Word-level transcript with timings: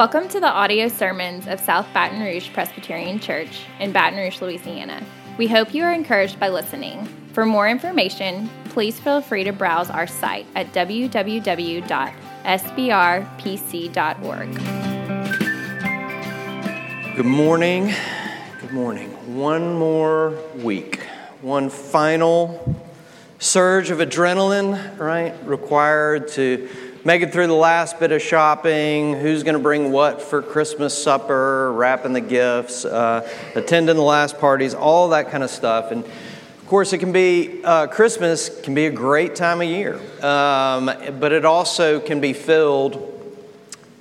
Welcome 0.00 0.28
to 0.28 0.40
the 0.40 0.48
audio 0.48 0.88
sermons 0.88 1.46
of 1.46 1.60
South 1.60 1.86
Baton 1.92 2.22
Rouge 2.22 2.50
Presbyterian 2.54 3.20
Church 3.20 3.66
in 3.80 3.92
Baton 3.92 4.18
Rouge, 4.18 4.40
Louisiana. 4.40 5.04
We 5.36 5.46
hope 5.46 5.74
you 5.74 5.84
are 5.84 5.92
encouraged 5.92 6.40
by 6.40 6.48
listening. 6.48 7.04
For 7.34 7.44
more 7.44 7.68
information, 7.68 8.48
please 8.70 8.98
feel 8.98 9.20
free 9.20 9.44
to 9.44 9.52
browse 9.52 9.90
our 9.90 10.06
site 10.06 10.46
at 10.54 10.72
www.sbrpc.org. 10.72 11.04
Good 17.16 17.26
morning. 17.26 17.92
Good 18.62 18.72
morning. 18.72 19.36
One 19.36 19.74
more 19.74 20.38
week, 20.56 21.02
one 21.42 21.68
final 21.68 22.74
surge 23.38 23.90
of 23.90 23.98
adrenaline, 23.98 24.98
right, 24.98 25.34
required 25.44 26.28
to 26.28 26.70
make 27.04 27.22
it 27.22 27.32
through 27.32 27.46
the 27.46 27.54
last 27.54 27.98
bit 27.98 28.12
of 28.12 28.20
shopping, 28.20 29.14
who's 29.14 29.42
going 29.42 29.54
to 29.54 29.62
bring 29.62 29.90
what 29.90 30.20
for 30.20 30.42
Christmas 30.42 31.02
supper, 31.02 31.72
wrapping 31.72 32.12
the 32.12 32.20
gifts, 32.20 32.84
uh, 32.84 33.26
attending 33.54 33.96
the 33.96 34.02
last 34.02 34.38
parties, 34.38 34.74
all 34.74 35.08
that 35.10 35.30
kind 35.30 35.42
of 35.42 35.50
stuff. 35.50 35.92
And 35.92 36.04
of 36.04 36.66
course, 36.66 36.92
it 36.92 36.98
can 36.98 37.12
be, 37.12 37.64
uh, 37.64 37.86
Christmas 37.86 38.60
can 38.60 38.74
be 38.74 38.86
a 38.86 38.90
great 38.90 39.34
time 39.34 39.62
of 39.62 39.68
year, 39.68 39.94
um, 40.22 40.90
but 41.18 41.32
it 41.32 41.44
also 41.44 42.00
can 42.00 42.20
be 42.20 42.34
filled 42.34 43.16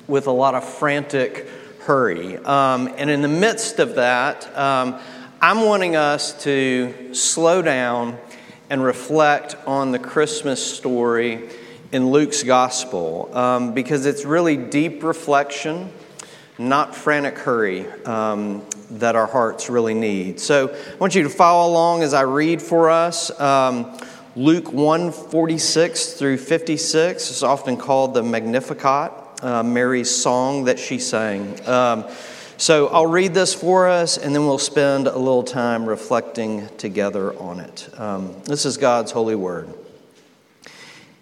with 0.08 0.28
a 0.28 0.32
lot 0.32 0.56
of 0.56 0.68
frantic 0.68 1.48
hurry. 1.82 2.38
Um, 2.38 2.94
and 2.98 3.10
in 3.10 3.22
the 3.22 3.30
midst 3.30 3.80
of 3.80 3.96
that, 3.96 4.56
um, 4.58 5.00
I'm 5.42 5.62
wanting 5.62 5.96
us 5.96 6.44
to 6.44 7.14
slow 7.14 7.62
down 7.62 8.18
and 8.70 8.84
reflect 8.84 9.56
on 9.66 9.94
the 9.94 10.00
Christmas 10.00 10.64
story 10.64 11.50
in 11.92 12.10
Luke's 12.10 12.44
gospel 12.44 13.36
um, 13.36 13.74
because 13.74 14.06
it's 14.06 14.26
really 14.26 14.58
deep 14.58 15.04
reflection, 15.04 15.92
not 16.58 16.96
frantic 16.96 17.38
hurry, 17.38 17.90
um, 18.04 18.64
that 18.92 19.16
our 19.16 19.28
hearts 19.28 19.70
really 19.70 19.94
need. 19.94 20.40
So 20.40 20.70
I 20.70 20.96
want 20.96 21.16
you 21.16 21.24
to 21.24 21.30
follow 21.30 21.72
along 21.72 22.04
as 22.04 22.14
I 22.14 22.22
read 22.22 22.62
for 22.62 22.90
us. 22.90 23.38
Um, 23.40 23.98
Luke 24.36 24.72
1 24.72 25.12
46 25.12 26.14
through 26.14 26.38
56 26.38 27.32
is 27.32 27.44
often 27.44 27.78
called 27.78 28.14
the 28.14 28.24
Magnificat, 28.24 29.12
uh, 29.42 29.64
Mary's 29.64 30.14
song 30.14 30.66
that 30.66 30.80
she 30.80 31.00
sang. 31.00 31.68
Um, 31.68 32.06
so 32.58 32.88
I'll 32.88 33.08
read 33.08 33.34
this 33.34 33.54
for 33.54 33.88
us 33.88 34.18
and 34.18 34.36
then 34.36 34.46
we'll 34.46 34.58
spend 34.58 35.08
a 35.08 35.18
little 35.18 35.44
time 35.44 35.86
reflecting 35.86 36.68
together 36.78 37.34
on 37.40 37.60
it. 37.60 37.90
Um, 37.98 38.36
this 38.44 38.66
is 38.66 38.78
God's 38.78 39.12
holy 39.12 39.36
word. 39.36 39.74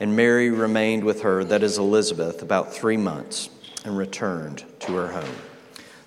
And 0.00 0.14
Mary 0.14 0.50
remained 0.50 1.02
with 1.04 1.22
her, 1.22 1.42
that 1.44 1.62
is 1.62 1.76
Elizabeth, 1.76 2.42
about 2.42 2.72
three 2.72 2.96
months 2.96 3.50
and 3.84 3.96
returned 3.96 4.64
to 4.80 4.94
her 4.94 5.08
home. 5.08 5.36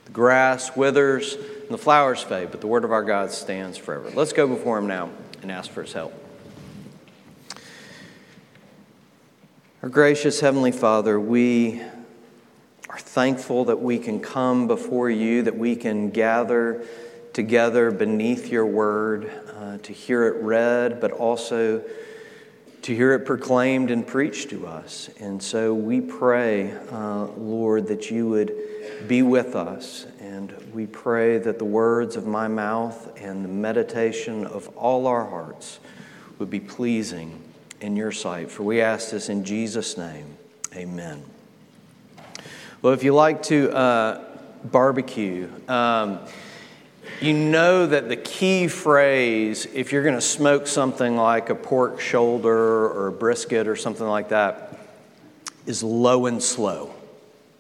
The 0.06 0.12
grass 0.12 0.76
withers 0.76 1.34
and 1.34 1.70
the 1.70 1.78
flowers 1.78 2.22
fade, 2.22 2.52
but 2.52 2.62
the 2.62 2.68
word 2.68 2.86
of 2.86 2.92
our 2.92 3.04
God 3.04 3.32
stands 3.32 3.78
forever. 3.78 4.10
Let's 4.12 4.34
go 4.34 4.48
before 4.48 4.78
him 4.78 4.88
now 4.88 5.10
and 5.42 5.52
ask 5.52 5.72
for 5.72 5.82
his 5.84 5.94
help. 5.94 6.14
Our 9.84 9.90
gracious 9.90 10.40
Heavenly 10.40 10.72
Father, 10.72 11.20
we 11.20 11.82
are 12.88 13.00
thankful 13.00 13.66
that 13.66 13.82
we 13.82 13.98
can 13.98 14.20
come 14.20 14.68
before 14.68 15.10
you, 15.10 15.42
that 15.44 15.58
we 15.58 15.76
can 15.76 16.12
gather 16.12 16.86
together 17.34 17.90
beneath 17.90 18.52
your 18.52 18.66
word 18.66 19.32
uh, 19.56 19.78
to 19.80 19.94
hear 19.94 20.28
it 20.28 20.44
read, 20.44 21.02
but 21.02 21.12
also 21.12 21.84
to 22.84 22.96
hear 22.96 23.14
it 23.14 23.26
proclaimed 23.26 23.92
and 23.92 24.06
preached 24.06 24.50
to 24.50 24.66
us. 24.66 25.10
And 25.20 25.42
so 25.42 25.74
we 25.74 26.02
pray, 26.02 26.72
uh, 26.92 27.26
Lord, 27.38 27.88
that 27.88 28.10
you 28.10 28.28
would 28.30 28.54
be 29.08 29.22
with 29.22 29.56
us. 29.56 30.08
And 30.20 30.52
we 30.74 30.88
pray 30.88 31.38
that 31.38 31.60
the 31.60 31.66
words 31.66 32.16
of 32.16 32.26
my 32.26 32.48
mouth 32.48 33.20
and 33.20 33.44
the 33.44 33.50
meditation 33.50 34.46
of 34.46 34.68
all 34.78 35.06
our 35.08 35.26
hearts 35.26 35.80
would 36.40 36.50
be 36.50 36.60
pleasing 36.60 37.40
in 37.82 37.96
your 37.96 38.12
sight. 38.12 38.50
For 38.50 38.64
we 38.64 38.82
ask 38.82 39.12
this 39.12 39.30
in 39.30 39.44
Jesus' 39.44 39.98
name. 39.98 40.38
Amen. 40.76 41.24
Well, 42.82 42.94
if 42.94 43.04
you 43.04 43.14
like 43.14 43.44
to 43.44 43.72
uh, 43.76 44.24
barbecue, 44.64 45.50
um, 45.68 46.20
you 47.22 47.34
know 47.34 47.86
that 47.86 48.10
the 48.10 48.16
key 48.16 48.68
phrase, 48.68 49.68
if 49.74 49.92
you're 49.92 50.04
going 50.04 50.16
to 50.16 50.22
smoke 50.22 50.68
something 50.68 51.16
like 51.16 51.50
a 51.50 51.56
pork 51.56 52.00
shoulder 52.00 52.86
or 52.88 53.08
a 53.08 53.12
brisket 53.12 53.68
or 53.68 53.76
something 53.76 54.08
like 54.08 54.30
that, 54.30 54.78
is 55.66 55.84
low 55.84 56.26
and 56.26 56.42
slow, 56.42 56.94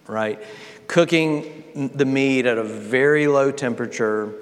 right? 0.07 0.39
Cooking 0.87 1.89
the 1.95 2.05
meat 2.05 2.45
at 2.45 2.57
a 2.57 2.63
very 2.63 3.27
low 3.27 3.51
temperature 3.51 4.33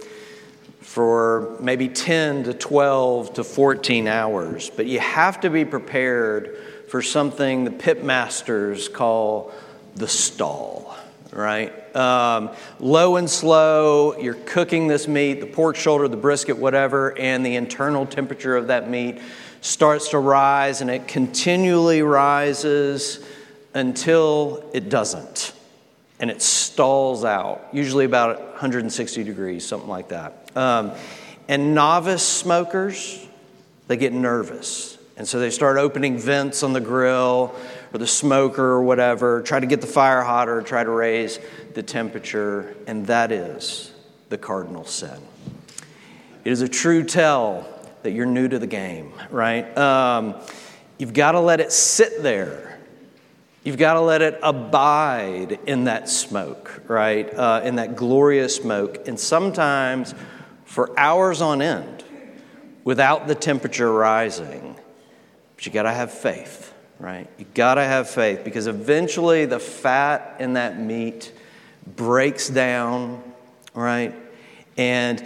for 0.82 1.56
maybe 1.60 1.88
10 1.88 2.46
to 2.46 2.54
12 2.54 3.36
to 3.36 3.44
14 3.44 4.08
hours. 4.08 4.72
But 4.76 4.88
you 4.88 5.00
have 5.00 5.42
to 5.42 5.50
be 5.50 5.64
prepared 5.64 6.58
for 6.88 7.02
something 7.02 7.64
the 7.64 7.72
pitmasters 7.72 8.92
call 8.92 9.52
the 9.96 10.08
stall, 10.08 10.89
right? 11.32 11.74
um, 11.96 12.52
low 12.80 13.16
and 13.16 13.30
slow. 13.30 14.18
You're 14.18 14.34
cooking 14.34 14.88
this 14.88 15.08
meat, 15.08 15.40
the 15.40 15.48
pork 15.48 15.76
shoulder, 15.76 16.08
the 16.08 16.18
brisket, 16.18 16.58
whatever, 16.58 17.18
and 17.18 17.46
the 17.46 17.56
internal 17.56 18.06
temperature 18.06 18.56
of 18.56 18.68
that 18.68 18.90
meat 18.90 19.20
starts 19.62 20.10
to 20.10 20.20
rise 20.20 20.82
and 20.82 20.90
it 20.90 21.08
continually 21.08 22.02
rises 22.02 23.24
until 23.74 24.70
it 24.74 24.90
doesn't. 24.90 25.54
And 26.20 26.30
it 26.30 26.42
stalls 26.42 27.24
out, 27.24 27.68
usually 27.72 28.06
about 28.06 28.40
160 28.52 29.24
degrees, 29.24 29.66
something 29.66 29.90
like 29.90 30.10
that. 30.10 30.52
Um, 30.56 30.92
and 31.48 31.74
novice 31.74 32.26
smokers, 32.26 33.26
they 33.88 33.98
get 33.98 34.14
nervous. 34.14 34.98
And 35.18 35.28
so 35.28 35.40
they 35.40 35.50
start 35.50 35.78
opening 35.78 36.18
vents 36.18 36.64
on 36.64 36.74
the 36.74 36.82
grill 36.82 37.56
or 37.94 38.00
the 38.00 38.08
smoker 38.08 38.64
or 38.64 38.84
whatever, 38.84 39.42
try 39.42 39.60
to 39.60 39.68
get 39.68 39.82
the 39.82 39.88
fire 39.88 40.22
hotter, 40.22 40.62
try 40.62 40.84
to 40.84 40.90
raise 40.90 41.40
the 41.74 41.84
temperature, 41.84 42.76
and 42.88 43.08
that 43.08 43.32
is 43.32 43.92
the 44.30 44.38
cardinal 44.38 44.86
sin. 44.86 45.20
It 46.44 46.52
is 46.52 46.62
a 46.62 46.68
true 46.68 47.04
tell 47.04 47.68
that 48.04 48.12
you're 48.12 48.26
new 48.26 48.48
to 48.48 48.60
the 48.60 48.68
game, 48.68 49.12
right? 49.30 49.78
Um, 49.78 50.36
you've 50.98 51.14
got 51.14 51.34
to 51.34 51.40
let 51.40 51.60
it 51.60 51.72
sit 51.72 52.24
there. 52.24 52.80
You've 53.64 53.78
got 53.78 53.96
to 53.96 54.02
let 54.02 54.22
it 54.22 54.40
abide 54.42 55.60
in 55.66 55.86
that 55.86 56.08
smoke, 56.08 56.82
right? 56.88 57.32
Uh, 57.34 57.62
in 57.64 57.76
that 57.76 57.96
glorious 57.96 58.56
smoke. 58.56 59.08
And 59.08 59.20
sometimes 59.20 60.16
for 60.64 60.98
hours 60.98 61.42
on 61.42 61.62
end 61.62 62.04
without 62.84 63.28
the 63.28 63.36
temperature 63.36 63.92
rising. 63.92 64.76
But 65.56 65.66
you 65.66 65.72
got 65.72 65.84
to 65.84 65.92
have 65.92 66.12
faith 66.12 66.69
right? 67.00 67.30
You 67.38 67.46
gotta 67.54 67.84
have 67.84 68.10
faith 68.10 68.44
because 68.44 68.68
eventually 68.68 69.46
the 69.46 69.60
fat 69.60 70.36
in 70.40 70.54
that 70.54 70.80
meat 70.80 71.32
breaks 71.96 72.50
down, 72.50 73.24
right? 73.74 74.14
And 74.78 75.24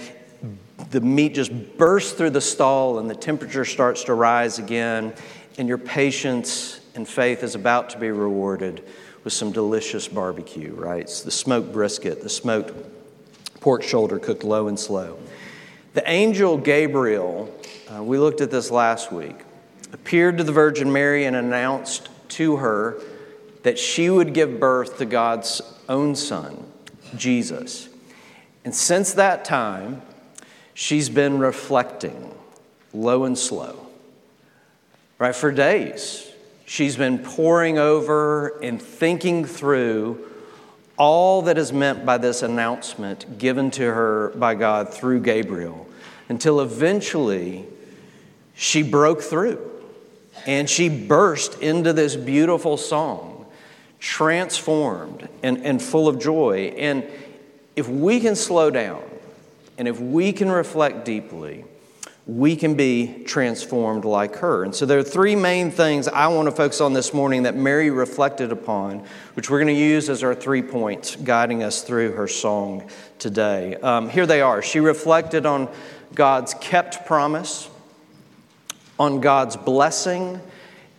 the 0.92 1.02
meat 1.02 1.34
just 1.34 1.78
bursts 1.78 2.14
through 2.14 2.32
the 2.32 2.42
stall 2.42 3.00
and 3.00 3.10
the 3.10 3.16
temperature 3.16 3.66
starts 3.66 4.04
to 4.06 4.14
rise 4.14 4.60
again, 4.60 5.14
and 5.58 5.68
your 5.68 5.78
patience 5.78 6.80
and 6.96 7.08
faith 7.08 7.44
is 7.44 7.56
about 7.56 7.90
to 7.92 8.00
be 8.00 8.12
rewarded 8.12 8.84
with 9.24 9.34
some 9.34 9.52
delicious 9.52 10.08
barbecue, 10.08 10.74
right? 10.74 11.02
It's 11.02 11.22
the 11.22 11.32
smoked 11.32 11.72
brisket, 11.72 12.22
the 12.22 12.30
smoked 12.30 12.74
pork 13.62 13.84
shoulder 13.84 14.20
cooked 14.20 14.44
low 14.44 14.68
and 14.68 14.80
slow. 14.80 15.18
The 15.94 16.08
angel 16.10 16.58
Gabriel, 16.58 17.54
uh, 17.94 18.04
we 18.04 18.18
looked 18.18 18.42
at 18.42 18.52
this 18.52 18.70
last 18.70 19.12
week, 19.12 19.38
appeared 19.94 20.40
to 20.40 20.44
the 20.44 20.52
Virgin 20.52 20.92
Mary 20.92 21.26
and 21.26 21.36
announced 21.36 22.10
to 22.30 22.58
her 22.58 23.00
that 23.62 23.80
she 23.80 24.10
would 24.10 24.34
give 24.34 24.60
birth 24.60 24.98
to 24.98 25.06
God's 25.06 25.62
own 25.88 26.16
son, 26.16 26.66
Jesus. 27.16 27.88
And 28.66 28.74
since 28.74 29.14
that 29.14 29.46
time, 29.46 30.02
she's 30.74 31.10
been 31.10 31.38
reflecting 31.38 32.34
low 32.94 33.24
and 33.24 33.38
slow. 33.38 33.88
Right, 35.20 35.36
for 35.36 35.52
days, 35.52 36.30
she's 36.66 36.98
been 36.98 37.20
poring 37.20 37.78
over 37.78 38.60
and 38.62 38.82
thinking 38.82 39.46
through 39.46 40.28
all 40.98 41.44
that 41.44 41.58
is 41.58 41.72
meant 41.72 42.06
by 42.06 42.18
this 42.18 42.42
announcement 42.42 43.38
given 43.38 43.72
to 43.72 43.84
her 43.84 44.30
by 44.36 44.56
God 44.56 44.90
through 44.90 45.22
Gabriel 45.22 45.88
until 46.30 46.62
eventually 46.62 47.66
she 48.54 48.84
broke 48.84 49.22
through 49.22 49.73
and 50.46 50.70
she 50.70 50.90
burst 50.90 51.60
into 51.62 51.94
this 51.94 52.16
beautiful 52.16 52.78
song, 52.78 53.46
transformed 54.00 55.28
and, 55.42 55.66
and 55.66 55.82
full 55.82 56.08
of 56.08 56.20
joy. 56.20 56.74
And 56.78 57.06
if 57.76 57.88
we 57.88 58.20
can 58.20 58.36
slow 58.36 58.70
down 58.70 59.04
and 59.78 59.88
if 59.88 60.00
we 60.00 60.34
can 60.34 60.52
reflect 60.52 61.06
deeply, 61.06 61.66
we 62.26 62.56
can 62.56 62.76
be 62.76 63.24
transformed 63.26 64.06
like 64.06 64.38
her. 64.38 64.64
And 64.64 64.74
so 64.74 64.86
there 64.86 64.98
are 64.98 65.04
three 65.04 65.36
main 65.36 65.72
things 65.72 66.08
I 66.08 66.28
want 66.28 66.48
to 66.48 66.54
focus 66.56 66.80
on 66.80 66.94
this 66.94 67.14
morning 67.14 67.44
that 67.44 67.56
Mary 67.56 67.90
reflected 67.90 68.52
upon, 68.52 69.06
which 69.34 69.50
we're 69.50 69.58
going 69.60 69.76
to 69.76 69.82
use 69.82 70.10
as 70.10 70.24
our 70.24 70.34
three 70.34 70.62
points 70.62 71.18
guiding 71.18 71.64
us 71.64 71.82
through 71.82 72.14
her 72.14 72.30
song 72.30 72.90
today. 73.20 73.76
Um, 73.76 74.08
here 74.08 74.26
they 74.26 74.40
are. 74.40 74.62
She 74.62 74.80
reflected 74.80 75.46
on 75.46 75.68
God's 76.16 76.54
kept 76.54 77.06
promise, 77.06 77.70
on 79.04 79.20
God's 79.20 79.56
blessing, 79.58 80.40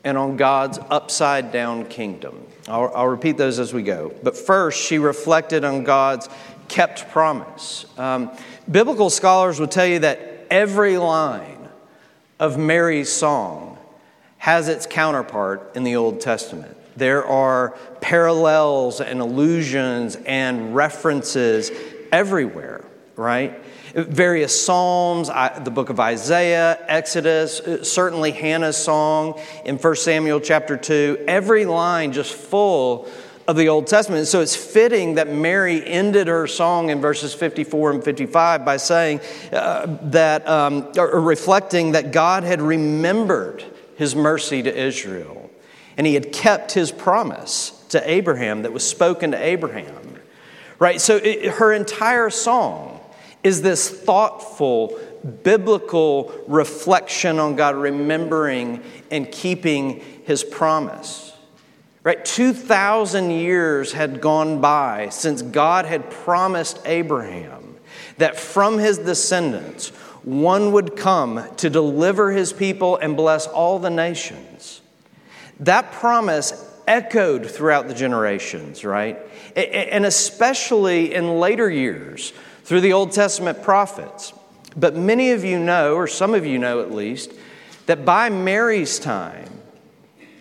and 0.05 0.19
on 0.19 0.37
God's 0.37 0.79
upside 0.91 1.51
down 1.51 1.87
kingdom. 1.87 2.47
I'll, 2.69 2.93
I'll 2.95 3.09
repeat 3.09 3.39
those 3.39 3.59
as 3.59 3.73
we 3.73 3.83
go. 3.83 4.13
But 4.23 4.37
first, 4.37 4.81
she 4.81 4.99
reflected 4.99 5.65
on 5.65 5.83
God's 5.83 6.29
kept 6.69 7.09
promise. 7.11 7.87
Um, 7.99 8.31
biblical 8.71 9.09
scholars 9.09 9.59
will 9.59 9.67
tell 9.69 9.87
you 9.87 10.01
that 10.01 10.47
every 10.51 10.99
line 10.99 11.69
of 12.39 12.59
Mary's 12.59 13.11
song 13.11 13.79
has 14.37 14.69
its 14.69 14.87
counterpart 14.87 15.73
in 15.75 15.85
the 15.85 15.97
Old 15.97 16.21
Testament. 16.21 16.77
There 16.97 17.25
are 17.25 17.71
parallels 18.03 19.01
and 19.01 19.21
allusions 19.21 20.17
and 20.27 20.75
references 20.77 21.71
everywhere, 22.13 22.85
right? 23.17 23.64
Various 23.95 24.65
Psalms, 24.65 25.29
the 25.29 25.71
book 25.71 25.89
of 25.89 26.01
Isaiah, 26.01 26.79
Exodus, 26.89 27.61
certainly 27.89 28.33
Hannah's 28.33 28.77
song 28.77 29.41
in 29.65 29.77
1 29.77 29.97
Samuel 29.97 30.41
chapter 30.41 30.77
2, 30.77 31.27
every 31.29 31.65
line 31.65 32.13
just 32.13 32.35
full 32.35 33.09
of 33.47 33.57
the 33.57 33.69
Old 33.69 33.87
Testament. 33.87 34.27
So 34.27 34.41
it's 34.41 34.57
fitting 34.57 35.15
that 35.15 35.29
Mary 35.29 35.87
ended 35.87 36.27
her 36.27 36.49
song 36.49 36.91
in 36.91 37.01
verses 37.01 37.35
54 37.35 37.93
and 37.93 38.05
55 38.05 38.65
by 38.65 38.79
saying 38.79 39.21
uh, 39.53 39.87
that, 40.03 40.49
um, 40.49 40.89
or 40.97 41.21
reflecting 41.21 41.93
that 41.93 42.11
God 42.11 42.43
had 42.43 42.61
remembered 42.61 43.63
his 43.97 44.17
mercy 44.17 44.63
to 44.63 44.77
Israel 44.77 45.51
and 45.97 46.07
he 46.07 46.15
had 46.15 46.33
kept 46.33 46.73
his 46.73 46.91
promise 46.91 47.71
to 47.91 48.11
Abraham 48.11 48.63
that 48.63 48.73
was 48.73 48.85
spoken 48.85 49.31
to 49.31 49.41
Abraham. 49.41 50.19
Right? 50.79 51.01
So 51.01 51.17
it, 51.17 51.53
her 51.53 51.73
entire 51.73 52.31
song 52.31 52.94
is 53.45 53.61
this 53.63 53.89
thoughtful, 53.89 54.99
biblical 55.43 56.35
reflection 56.49 57.39
on 57.39 57.55
God 57.55 57.77
remembering 57.77 58.83
and 59.11 59.31
keeping 59.31 60.01
his 60.25 60.43
promise. 60.43 61.33
Right? 62.03 62.23
2,000 62.25 63.31
years 63.31 63.93
had 63.93 64.21
gone 64.21 64.61
by 64.61 65.11
since 65.11 65.41
God 65.41 65.87
had 65.87 66.11
promised 66.11 66.81
Abraham 66.85 67.77
that 68.19 68.39
from 68.39 68.79
his 68.79 68.99
descendants, 68.99 69.91
one 70.23 70.73
would 70.73 70.97
come 70.97 71.45
to 71.57 71.71
deliver 71.71 72.31
his 72.31 72.53
people 72.53 72.97
and 72.97 73.17
bless 73.17 73.47
all 73.47 73.79
the 73.79 73.91
nations. 73.91 74.81
That 75.61 75.93
promise 75.93 76.71
echoed 76.87 77.51
throughout 77.51 77.89
the 77.89 77.95
generations, 77.95 78.85
right? 78.85 79.19
And 79.57 80.05
especially 80.05 81.15
in 81.15 81.41
later 81.41 81.71
years 81.71 82.33
through 82.65 82.81
the 82.81 82.93
Old 82.93 83.13
Testament 83.13 83.63
prophets. 83.63 84.33
But 84.77 84.97
many 84.97 85.31
of 85.31 85.45
you 85.45 85.59
know, 85.59 85.95
or 85.95 86.07
some 86.07 86.35
of 86.35 86.45
you 86.45 86.59
know 86.59 86.81
at 86.81 86.93
least, 86.93 87.33
that 87.87 88.05
by 88.05 88.29
Mary's 88.31 88.99
time, 88.99 89.51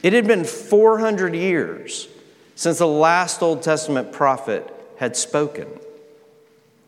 it 0.02 0.14
had 0.14 0.28
been 0.28 0.44
400 0.44 1.36
years 1.36 2.08
since 2.56 2.80
the 2.80 2.88
last 2.88 3.42
Old 3.42 3.62
Testament 3.62 4.12
prophet 4.12 4.74
had 4.98 5.16
spoken. 5.16 5.68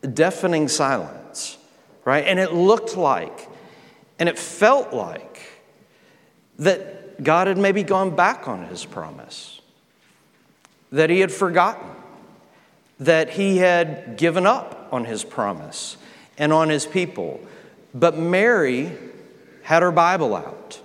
Deafening 0.02 0.68
silence, 0.68 1.58
right? 2.04 2.24
And 2.24 2.38
it 2.38 2.52
looked 2.52 2.96
like, 2.96 3.48
and 4.18 4.28
it 4.28 4.38
felt 4.38 4.92
like, 4.92 5.42
that 6.58 7.22
God 7.22 7.46
had 7.48 7.58
maybe 7.58 7.82
gone 7.82 8.14
back 8.16 8.48
on 8.48 8.66
his 8.66 8.84
promise, 8.84 9.60
that 10.92 11.10
he 11.10 11.20
had 11.20 11.32
forgotten, 11.32 11.95
that 12.98 13.30
he 13.30 13.58
had 13.58 14.16
given 14.16 14.46
up 14.46 14.88
on 14.92 15.04
his 15.04 15.24
promise 15.24 15.96
and 16.38 16.52
on 16.52 16.68
his 16.68 16.86
people. 16.86 17.40
But 17.94 18.16
Mary 18.16 18.92
had 19.62 19.82
her 19.82 19.92
Bible 19.92 20.34
out. 20.34 20.80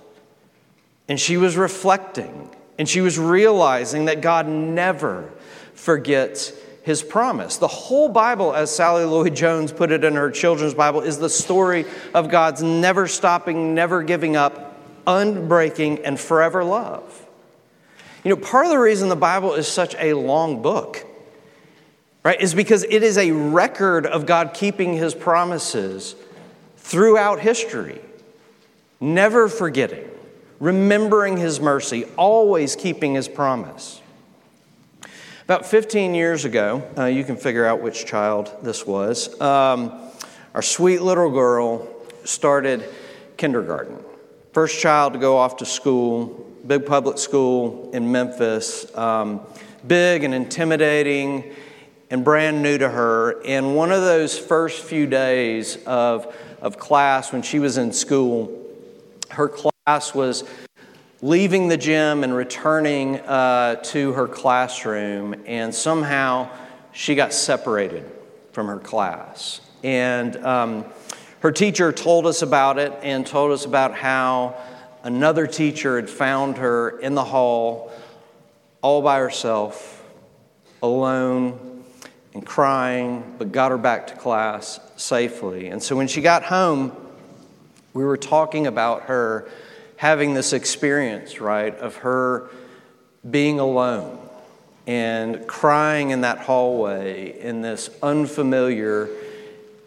And 1.08 1.18
she 1.20 1.36
was 1.36 1.56
reflecting 1.56 2.50
and 2.78 2.88
she 2.88 3.00
was 3.00 3.18
realizing 3.18 4.06
that 4.06 4.20
God 4.20 4.48
never 4.48 5.30
forgets 5.74 6.52
his 6.82 7.02
promise. 7.02 7.58
The 7.58 7.68
whole 7.68 8.08
Bible, 8.08 8.54
as 8.54 8.74
Sally 8.74 9.04
Lloyd 9.04 9.36
Jones 9.36 9.72
put 9.72 9.92
it 9.92 10.04
in 10.04 10.14
her 10.14 10.30
children's 10.30 10.74
Bible, 10.74 11.00
is 11.00 11.18
the 11.18 11.30
story 11.30 11.84
of 12.14 12.28
God's 12.28 12.62
never 12.62 13.06
stopping, 13.06 13.74
never 13.74 14.02
giving 14.02 14.36
up, 14.36 14.80
unbreaking, 15.06 16.00
and 16.04 16.18
forever 16.18 16.64
love. 16.64 17.26
You 18.24 18.30
know, 18.30 18.36
part 18.36 18.66
of 18.66 18.72
the 18.72 18.78
reason 18.78 19.08
the 19.08 19.16
Bible 19.16 19.54
is 19.54 19.68
such 19.68 19.94
a 19.96 20.14
long 20.14 20.62
book, 20.62 21.06
right, 22.22 22.40
is 22.40 22.54
because 22.54 22.84
it 22.84 23.02
is 23.02 23.18
a 23.18 23.32
record 23.32 24.06
of 24.06 24.26
God 24.26 24.54
keeping 24.54 24.94
his 24.94 25.14
promises 25.14 26.14
throughout 26.76 27.40
history, 27.40 28.00
never 29.00 29.48
forgetting 29.48 30.08
remembering 30.62 31.36
his 31.38 31.58
mercy, 31.58 32.04
always 32.16 32.76
keeping 32.76 33.14
his 33.14 33.26
promise. 33.26 34.00
About 35.44 35.66
15 35.66 36.14
years 36.14 36.44
ago, 36.44 36.88
uh, 36.96 37.06
you 37.06 37.24
can 37.24 37.36
figure 37.36 37.66
out 37.66 37.82
which 37.82 38.06
child 38.06 38.48
this 38.62 38.86
was, 38.86 39.40
um, 39.40 39.92
our 40.54 40.62
sweet 40.62 41.02
little 41.02 41.30
girl 41.30 41.88
started 42.22 42.88
kindergarten. 43.36 43.98
First 44.52 44.78
child 44.78 45.14
to 45.14 45.18
go 45.18 45.36
off 45.36 45.56
to 45.56 45.66
school, 45.66 46.48
big 46.64 46.86
public 46.86 47.18
school 47.18 47.90
in 47.92 48.12
Memphis, 48.12 48.86
um, 48.96 49.40
big 49.84 50.22
and 50.22 50.32
intimidating 50.32 51.56
and 52.12 52.22
brand 52.22 52.62
new 52.62 52.76
to 52.76 52.90
her. 52.90 53.42
And 53.42 53.74
one 53.74 53.90
of 53.90 54.02
those 54.02 54.38
first 54.38 54.84
few 54.84 55.06
days 55.06 55.78
of, 55.86 56.36
of 56.60 56.78
class 56.78 57.32
when 57.32 57.40
she 57.40 57.58
was 57.58 57.78
in 57.78 57.90
school, 57.90 58.52
her 59.30 59.48
class 59.48 60.14
was 60.14 60.44
leaving 61.22 61.68
the 61.68 61.78
gym 61.78 62.22
and 62.22 62.36
returning 62.36 63.18
uh, 63.20 63.76
to 63.76 64.12
her 64.12 64.28
classroom, 64.28 65.34
and 65.46 65.74
somehow 65.74 66.50
she 66.92 67.14
got 67.14 67.32
separated 67.32 68.04
from 68.52 68.66
her 68.66 68.78
class. 68.78 69.62
And 69.82 70.36
um, 70.44 70.84
her 71.40 71.50
teacher 71.50 71.92
told 71.92 72.26
us 72.26 72.42
about 72.42 72.78
it 72.78 72.92
and 73.02 73.26
told 73.26 73.52
us 73.52 73.64
about 73.64 73.94
how 73.94 74.54
another 75.02 75.46
teacher 75.46 75.96
had 75.96 76.10
found 76.10 76.58
her 76.58 76.98
in 76.98 77.14
the 77.14 77.24
hall 77.24 77.90
all 78.82 79.00
by 79.00 79.18
herself, 79.18 80.04
alone, 80.82 81.71
and 82.34 82.44
crying, 82.44 83.34
but 83.38 83.52
got 83.52 83.70
her 83.70 83.78
back 83.78 84.06
to 84.08 84.16
class 84.16 84.80
safely. 84.96 85.68
And 85.68 85.82
so 85.82 85.96
when 85.96 86.08
she 86.08 86.20
got 86.20 86.44
home, 86.44 86.96
we 87.94 88.04
were 88.04 88.16
talking 88.16 88.66
about 88.66 89.02
her 89.02 89.48
having 89.96 90.34
this 90.34 90.52
experience, 90.52 91.40
right, 91.40 91.74
of 91.76 91.96
her 91.96 92.48
being 93.28 93.60
alone 93.60 94.18
and 94.86 95.46
crying 95.46 96.10
in 96.10 96.22
that 96.22 96.38
hallway 96.38 97.38
in 97.38 97.62
this 97.62 97.88
unfamiliar 98.02 99.08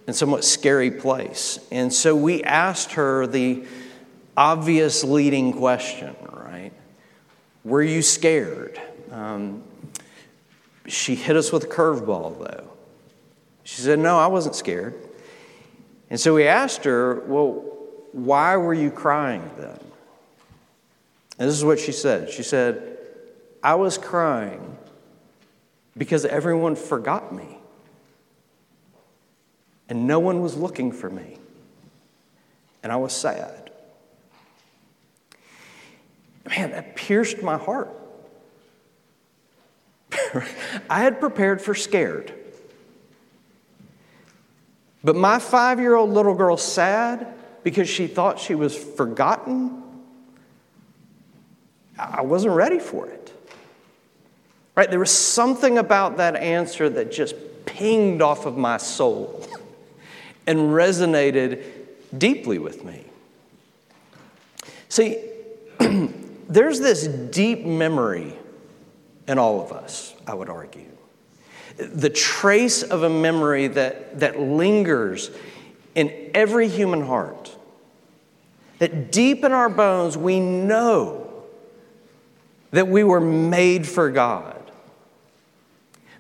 and 0.08 0.16
somewhat 0.16 0.46
scary 0.46 0.92
place. 0.92 1.60
And 1.72 1.92
so 1.92 2.16
we 2.16 2.44
asked 2.44 2.94
her 2.94 3.28
the 3.28 3.66
obvious 4.38 5.04
leading 5.04 5.54
question, 5.54 6.16
right? 6.32 6.72
Were 7.64 7.82
you 7.82 8.02
scared? 8.02 8.80
Um, 9.12 9.64
she 10.88 11.16
hit 11.16 11.36
us 11.36 11.52
with 11.52 11.66
a 11.66 11.68
curveball, 11.68 12.40
though. 12.40 12.72
She 13.64 13.82
said, 13.82 14.00
No, 14.00 14.18
I 14.18 14.28
wasn't 14.28 14.56
scared. 14.56 14.96
And 16.10 16.20
so 16.20 16.34
we 16.34 16.48
asked 16.48 16.84
her, 16.86 17.24
Well, 17.28 17.66
why 18.12 18.56
were 18.58 18.74
you 18.74 18.92
crying 18.92 19.50
then? 19.58 19.80
And 21.38 21.50
this 21.50 21.56
is 21.56 21.66
what 21.66 21.80
she 21.80 21.92
said. 21.92 22.30
She 22.30 22.44
said, 22.44 22.98
I 23.62 23.76
was 23.76 23.98
crying 23.98 24.78
because 25.98 26.24
everyone 26.26 26.76
forgot 26.76 27.34
me. 27.34 27.58
And 29.90 30.08
no 30.08 30.20
one 30.20 30.42
was 30.42 30.56
looking 30.56 30.92
for 30.92 31.10
me. 31.10 31.38
And 32.84 32.92
I 32.92 32.96
was 32.96 33.14
sad. 33.14 33.72
Man, 36.48 36.72
that 36.72 36.96
pierced 36.96 37.42
my 37.42 37.58
heart. 37.58 37.90
I 40.90 41.00
had 41.00 41.20
prepared 41.20 41.62
for 41.62 41.74
scared. 41.74 42.34
But 45.04 45.16
my 45.16 45.40
five 45.40 45.80
year 45.80 45.96
old 45.96 46.10
little 46.10 46.34
girl 46.34 46.58
sad 46.58 47.28
because 47.64 47.88
she 47.88 48.08
thought 48.08 48.40
she 48.40 48.56
was 48.56 48.76
forgotten, 48.76 49.84
I 51.98 52.22
wasn't 52.22 52.56
ready 52.56 52.80
for 52.80 53.08
it. 53.08 53.32
Right? 54.76 54.90
There 54.90 55.00
was 55.00 55.12
something 55.12 55.78
about 55.78 56.18
that 56.18 56.36
answer 56.36 56.90
that 56.90 57.12
just 57.12 57.36
pinged 57.66 58.22
off 58.22 58.46
of 58.46 58.58
my 58.58 58.78
soul 58.78 59.48
and 60.48 60.60
resonated 60.60 61.64
deeply 62.18 62.60
with 62.60 62.84
me. 62.84 63.06
See, 64.90 65.24
there's 66.50 66.80
this 66.80 67.08
deep 67.08 67.66
memory 67.66 68.34
in 69.28 69.38
all 69.38 69.62
of 69.62 69.72
us, 69.72 70.14
I 70.28 70.34
would 70.34 70.50
argue 70.50 70.96
the 71.78 72.10
trace 72.10 72.84
of 72.84 73.04
a 73.04 73.10
memory 73.10 73.68
that, 73.68 74.20
that 74.20 74.40
lingers 74.40 75.32
in 75.94 76.32
every 76.34 76.68
human 76.68 77.02
heart. 77.02 77.56
That 78.80 79.12
deep 79.12 79.44
in 79.44 79.52
our 79.52 79.70
bones, 79.70 80.18
we 80.18 80.40
know 80.40 81.46
that 82.72 82.88
we 82.88 83.04
were 83.04 83.22
made 83.22 83.88
for 83.88 84.10
God, 84.10 84.72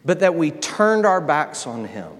but 0.04 0.20
that 0.20 0.36
we 0.36 0.52
turned 0.52 1.06
our 1.06 1.20
backs 1.20 1.68
on 1.68 1.86
Him 1.86 2.12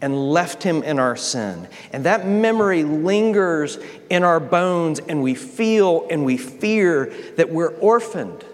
and 0.00 0.30
left 0.30 0.62
Him 0.62 0.84
in 0.84 1.00
our 1.00 1.16
sin. 1.16 1.68
And 1.92 2.04
that 2.04 2.26
memory 2.26 2.84
lingers 2.84 3.78
in 4.10 4.22
our 4.22 4.38
bones, 4.38 5.00
and 5.00 5.22
we 5.22 5.34
feel 5.34 6.06
and 6.08 6.24
we 6.24 6.36
fear 6.36 7.12
that 7.36 7.50
we're 7.50 7.74
orphaned, 7.78 8.44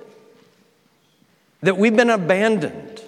that 1.65 1.77
we've 1.77 1.97
been 1.97 2.11
abandoned 2.11 3.03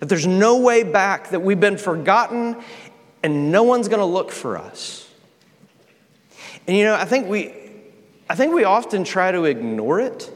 that 0.00 0.08
there's 0.08 0.26
no 0.26 0.58
way 0.58 0.82
back, 0.82 1.30
that 1.30 1.40
we've 1.40 1.60
been 1.60 1.78
forgotten 1.78 2.62
and 3.22 3.50
no 3.50 3.62
one's 3.62 3.88
going 3.88 4.00
to 4.00 4.04
look 4.04 4.30
for 4.30 4.58
us. 4.58 5.08
And 6.66 6.76
you 6.76 6.84
know, 6.84 6.94
I 6.94 7.04
think 7.04 7.28
we 7.28 7.54
I 8.28 8.34
think 8.34 8.52
we 8.52 8.64
often 8.64 9.04
try 9.04 9.32
to 9.32 9.44
ignore 9.44 10.00
it. 10.00 10.30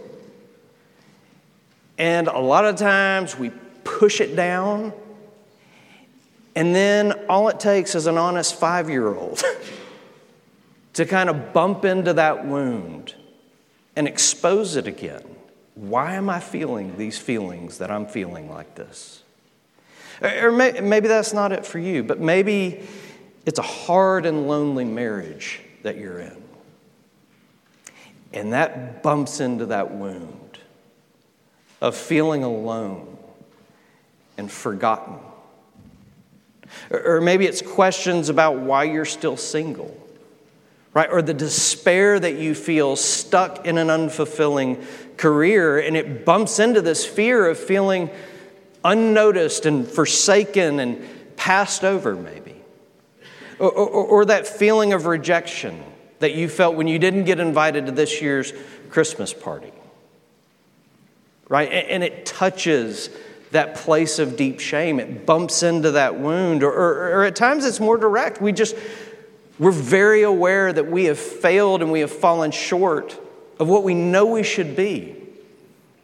And 1.97 2.29
a 2.29 2.39
lot 2.39 2.65
of 2.65 2.77
times 2.77 3.37
we 3.37 3.51
push 3.83 4.21
it 4.21 4.37
down. 4.37 4.93
And 6.55 6.75
then 6.75 7.13
all 7.29 7.49
it 7.49 7.59
takes 7.59 7.95
is 7.95 8.07
an 8.07 8.19
honest 8.19 8.61
5-year-old 8.61 9.43
to 10.95 11.07
kind 11.07 11.29
of 11.29 11.53
bump 11.53 11.85
into 11.85 12.13
that 12.15 12.47
wound 12.47 13.15
and 13.97 14.07
expose 14.07 14.77
it 14.77 14.87
again. 14.87 15.25
Why 15.79 16.15
am 16.15 16.29
I 16.29 16.41
feeling 16.41 16.99
these 16.99 17.19
feelings 17.19 17.79
that 17.79 17.89
I'm 17.89 18.07
feeling 18.07 18.51
like 18.51 18.75
this? 18.75 19.23
Or 20.21 20.51
maybe 20.51 21.07
that's 21.07 21.33
not 21.33 21.53
it 21.53 21.65
for 21.65 21.79
you, 21.79 22.03
but 22.03 22.19
maybe 22.19 22.83
it's 23.47 23.61
a 23.61 23.63
hard 23.63 24.27
and 24.27 24.49
lonely 24.49 24.85
marriage 24.85 25.61
that 25.85 25.97
you're 25.97 26.19
in. 26.19 26.43
And 28.33 28.53
that 28.55 29.05
bumps 29.05 29.39
into 29.39 29.67
that 29.67 29.93
wound 29.93 30.59
of 31.81 31.97
feeling 31.97 32.43
alone 32.43 33.17
and 34.37 34.51
forgotten. 34.51 35.15
Or 36.91 37.21
maybe 37.21 37.47
it's 37.47 37.63
questions 37.63 38.31
about 38.31 38.59
why 38.59 38.83
you're 38.85 39.05
still 39.05 39.37
single, 39.37 39.97
right? 40.93 41.09
Or 41.09 41.23
the 41.23 41.35
despair 41.35 42.19
that 42.19 42.35
you 42.35 42.57
feel 42.57 42.97
stuck 42.97 43.65
in 43.65 43.79
an 43.79 43.87
unfulfilling 43.87 44.85
career, 45.19 45.79
and 45.79 45.97
it 45.97 46.25
bumps 46.25 46.59
into 46.59 46.81
this 46.81 47.05
fear 47.05 47.47
of 47.49 47.59
feeling 47.59 48.09
unnoticed 48.85 49.67
and 49.67 49.87
forsaken 49.87 50.81
and 50.81 51.05
passed 51.37 51.85
over, 51.85 52.15
maybe. 52.15 52.55
Or, 53.59 53.71
or, 53.71 53.89
or, 53.89 54.25
that 54.27 54.47
feeling 54.47 54.93
of 54.93 55.07
rejection 55.07 55.83
that 56.21 56.35
you 56.35 56.49
felt 56.49 56.77
when 56.77 56.87
you 56.87 56.99
didn't 56.99 57.25
get 57.25 57.41
invited 57.41 57.87
to 57.87 57.93
this 57.93 58.23
year's 58.23 58.53
Christmas 58.89 59.35
party. 59.35 59.73
Right? 61.49 61.69
And 61.69 62.05
it 62.05 62.25
touches 62.25 63.11
that 63.51 63.75
place 63.75 64.21
of 64.21 64.37
deep 64.37 64.61
shame. 64.61 65.01
It 65.01 65.27
bumps 65.27 65.65
into 65.65 65.93
that 65.93 66.19
wound. 66.19 66.63
Or, 66.63 66.71
or, 66.71 67.21
or 67.21 67.25
at 67.25 67.35
times 67.35 67.65
it's 67.65 67.81
more 67.81 67.97
direct. 67.97 68.41
We 68.41 68.53
just, 68.53 68.77
we're 69.59 69.73
very 69.73 70.23
aware 70.23 70.73
that 70.73 70.89
we 70.89 71.07
have 71.07 71.19
failed 71.19 71.83
and 71.83 71.91
we 71.91 72.01
have 72.01 72.13
fallen 72.13 72.53
short 72.53 73.19
of 73.59 73.69
what 73.69 73.83
we 73.83 73.95
know 73.95 74.27
we 74.27 74.43
should 74.43 74.77
be. 74.77 75.15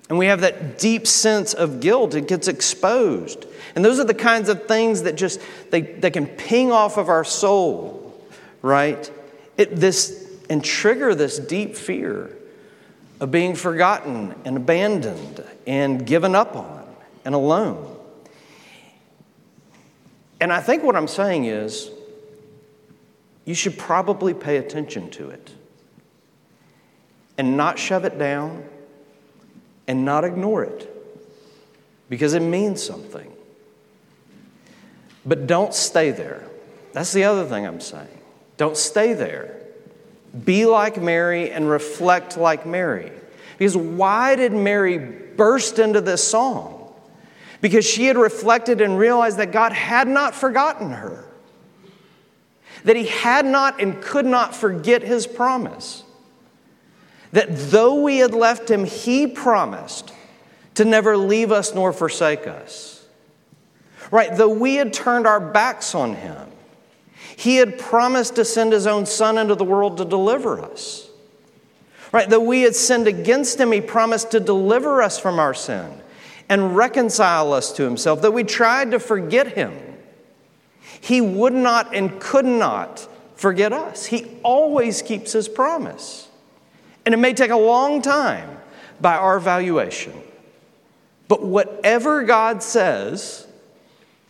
And 0.08 0.18
we 0.18 0.26
have 0.26 0.42
that 0.42 0.78
deep 0.78 1.06
sense 1.06 1.54
of 1.54 1.80
guilt. 1.80 2.14
It 2.14 2.28
gets 2.28 2.46
exposed. 2.46 3.46
And 3.74 3.84
those 3.84 3.98
are 3.98 4.04
the 4.04 4.14
kinds 4.14 4.48
of 4.48 4.66
things 4.66 5.02
that 5.02 5.16
just 5.16 5.40
they, 5.70 5.80
they 5.80 6.10
can 6.10 6.26
ping 6.26 6.70
off 6.70 6.98
of 6.98 7.08
our 7.08 7.24
soul, 7.24 8.14
right? 8.60 9.10
It, 9.56 9.76
this 9.76 10.20
and 10.50 10.62
trigger 10.62 11.14
this 11.14 11.38
deep 11.38 11.74
fear 11.74 12.36
of 13.20 13.30
being 13.30 13.54
forgotten 13.54 14.34
and 14.44 14.56
abandoned 14.56 15.42
and 15.66 16.04
given 16.04 16.34
up 16.34 16.54
on 16.54 16.86
and 17.24 17.34
alone. 17.34 17.96
And 20.40 20.52
I 20.52 20.60
think 20.60 20.82
what 20.82 20.96
I'm 20.96 21.08
saying 21.08 21.46
is 21.46 21.90
you 23.46 23.54
should 23.54 23.78
probably 23.78 24.34
pay 24.34 24.58
attention 24.58 25.10
to 25.12 25.30
it 25.30 25.52
and 27.36 27.56
not 27.56 27.78
shove 27.78 28.04
it 28.04 28.18
down 28.18 28.64
and 29.86 30.04
not 30.04 30.24
ignore 30.24 30.64
it 30.64 30.90
because 32.08 32.34
it 32.34 32.40
means 32.40 32.82
something. 32.82 33.32
But 35.26 35.46
don't 35.46 35.74
stay 35.74 36.10
there. 36.10 36.44
That's 36.92 37.12
the 37.12 37.24
other 37.24 37.44
thing 37.46 37.66
I'm 37.66 37.80
saying. 37.80 38.20
Don't 38.56 38.76
stay 38.76 39.14
there. 39.14 39.56
Be 40.44 40.66
like 40.66 41.00
Mary 41.00 41.50
and 41.50 41.68
reflect 41.68 42.36
like 42.36 42.66
Mary. 42.66 43.10
Because 43.58 43.76
why 43.76 44.36
did 44.36 44.52
Mary 44.52 44.98
burst 44.98 45.78
into 45.78 46.00
this 46.00 46.26
song? 46.26 46.92
Because 47.60 47.84
she 47.84 48.06
had 48.06 48.16
reflected 48.16 48.80
and 48.80 48.98
realized 48.98 49.38
that 49.38 49.52
God 49.52 49.72
had 49.72 50.06
not 50.06 50.34
forgotten 50.34 50.90
her, 50.90 51.24
that 52.84 52.94
He 52.94 53.06
had 53.06 53.46
not 53.46 53.80
and 53.80 54.00
could 54.02 54.26
not 54.26 54.54
forget 54.54 55.02
His 55.02 55.26
promise 55.26 56.03
that 57.34 57.48
though 57.50 57.96
we 58.00 58.18
had 58.18 58.32
left 58.32 58.70
him, 58.70 58.84
he 58.84 59.26
promised 59.26 60.12
to 60.74 60.84
never 60.84 61.16
leave 61.16 61.50
us 61.50 61.74
nor 61.74 61.92
forsake 61.92 62.46
us. 62.46 63.04
Right? 64.12 64.34
Though 64.36 64.54
we 64.54 64.76
had 64.76 64.92
turned 64.92 65.26
our 65.26 65.40
backs 65.40 65.96
on 65.96 66.14
him, 66.14 66.48
he 67.36 67.56
had 67.56 67.76
promised 67.76 68.36
to 68.36 68.44
send 68.44 68.72
his 68.72 68.86
own 68.86 69.04
son 69.04 69.36
into 69.36 69.56
the 69.56 69.64
world 69.64 69.96
to 69.96 70.04
deliver 70.04 70.60
us. 70.60 71.08
Right? 72.12 72.30
Though 72.30 72.38
we 72.38 72.62
had 72.62 72.76
sinned 72.76 73.08
against 73.08 73.58
him, 73.58 73.72
he 73.72 73.80
promised 73.80 74.30
to 74.30 74.38
deliver 74.38 75.02
us 75.02 75.18
from 75.18 75.40
our 75.40 75.54
sin 75.54 76.00
and 76.48 76.76
reconcile 76.76 77.52
us 77.52 77.72
to 77.72 77.82
himself. 77.82 78.22
Though 78.22 78.30
we 78.30 78.44
tried 78.44 78.92
to 78.92 79.00
forget 79.00 79.54
him, 79.54 79.76
he 81.00 81.20
would 81.20 81.52
not 81.52 81.96
and 81.96 82.20
could 82.20 82.46
not 82.46 83.08
forget 83.34 83.72
us. 83.72 84.06
He 84.06 84.38
always 84.44 85.02
keeps 85.02 85.32
his 85.32 85.48
promise. 85.48 86.28
And 87.04 87.14
it 87.14 87.18
may 87.18 87.34
take 87.34 87.50
a 87.50 87.56
long 87.56 88.02
time 88.02 88.58
by 89.00 89.16
our 89.16 89.38
valuation. 89.38 90.12
But 91.28 91.42
whatever 91.44 92.24
God 92.24 92.62
says, 92.62 93.46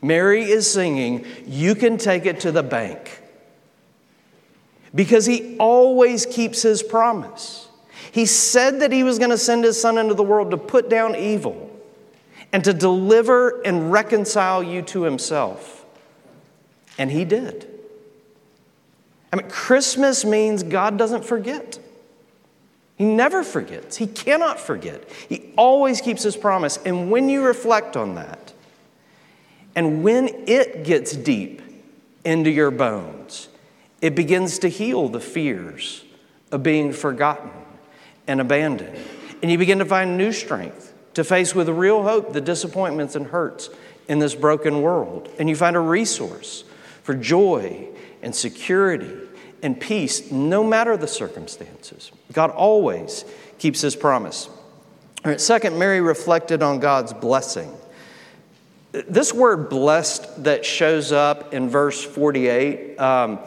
Mary 0.02 0.45
is 0.45 0.71
singing, 0.71 1.25
you 1.47 1.75
can 1.75 1.99
take 1.99 2.26
it 2.26 2.40
to 2.40 2.52
the 2.52 2.62
bank. 2.62 3.21
Because 4.95 5.26
he 5.26 5.57
always 5.59 6.25
keeps 6.26 6.62
his 6.62 6.83
promise. 6.83 7.69
He 8.12 8.26
said 8.26 8.81
that 8.81 8.93
he 8.93 9.02
was 9.02 9.19
going 9.19 9.31
to 9.31 9.38
send 9.38 9.64
his 9.64 9.81
son 9.81 9.99
into 9.99 10.14
the 10.14 10.23
world 10.23 10.52
to 10.52 10.57
put 10.57 10.88
down 10.88 11.16
evil 11.16 11.71
and 12.52 12.62
to 12.62 12.73
deliver 12.73 13.61
and 13.62 13.90
reconcile 13.90 14.62
you 14.62 14.83
to 14.83 15.02
himself. 15.02 15.85
And 16.97 17.11
he 17.11 17.25
did. 17.25 17.69
I 19.33 19.37
mean, 19.37 19.49
Christmas 19.50 20.25
means 20.25 20.62
God 20.62 20.97
doesn't 20.97 21.25
forget. 21.25 21.81
He 22.96 23.04
never 23.04 23.42
forgets. 23.42 23.96
He 23.96 24.06
cannot 24.06 24.60
forget. 24.60 25.10
He 25.28 25.52
always 25.56 26.00
keeps 26.00 26.22
his 26.22 26.36
promise. 26.36 26.78
And 26.84 27.10
when 27.10 27.28
you 27.28 27.44
reflect 27.44 27.96
on 27.96 28.14
that, 28.14 28.52
And 29.76 30.02
when 30.02 30.28
it 30.46 30.84
gets 30.84 31.12
deep 31.12 31.60
into 32.24 32.50
your 32.50 32.70
bones, 32.70 33.48
it 34.00 34.14
begins 34.14 34.58
to 34.60 34.68
heal 34.68 35.08
the 35.08 35.20
fears 35.20 36.04
of 36.52 36.62
being 36.62 36.92
forgotten 36.92 37.50
and 38.26 38.40
abandoned. 38.40 38.96
And 39.42 39.50
you 39.50 39.58
begin 39.58 39.78
to 39.80 39.84
find 39.84 40.16
new 40.16 40.32
strength 40.32 40.94
to 41.14 41.24
face 41.24 41.54
with 41.54 41.68
real 41.68 42.02
hope 42.02 42.32
the 42.32 42.40
disappointments 42.40 43.14
and 43.14 43.26
hurts 43.26 43.68
in 44.08 44.18
this 44.18 44.34
broken 44.34 44.82
world. 44.82 45.28
And 45.38 45.48
you 45.48 45.56
find 45.56 45.76
a 45.76 45.80
resource 45.80 46.64
for 47.02 47.14
joy 47.14 47.88
and 48.22 48.34
security 48.34 49.12
and 49.64 49.80
peace, 49.80 50.30
no 50.30 50.62
matter 50.62 50.97
the 50.97 51.09
circumstances. 51.09 52.12
God 52.33 52.50
always 52.50 53.25
keeps 53.59 53.80
his 53.80 53.97
promise. 53.97 54.50
Second, 55.38 55.78
Mary 55.78 56.02
reflected 56.02 56.62
on 56.62 56.80
God's 56.80 57.14
blessing. 57.14 57.75
This 58.92 59.33
word 59.33 59.71
blessed 59.71 60.44
that 60.44 60.66
shows 60.66 61.12
up 61.12 61.54
in 61.54 61.71
verse 61.71 62.04
48 62.04 63.00
um, 63.00 63.38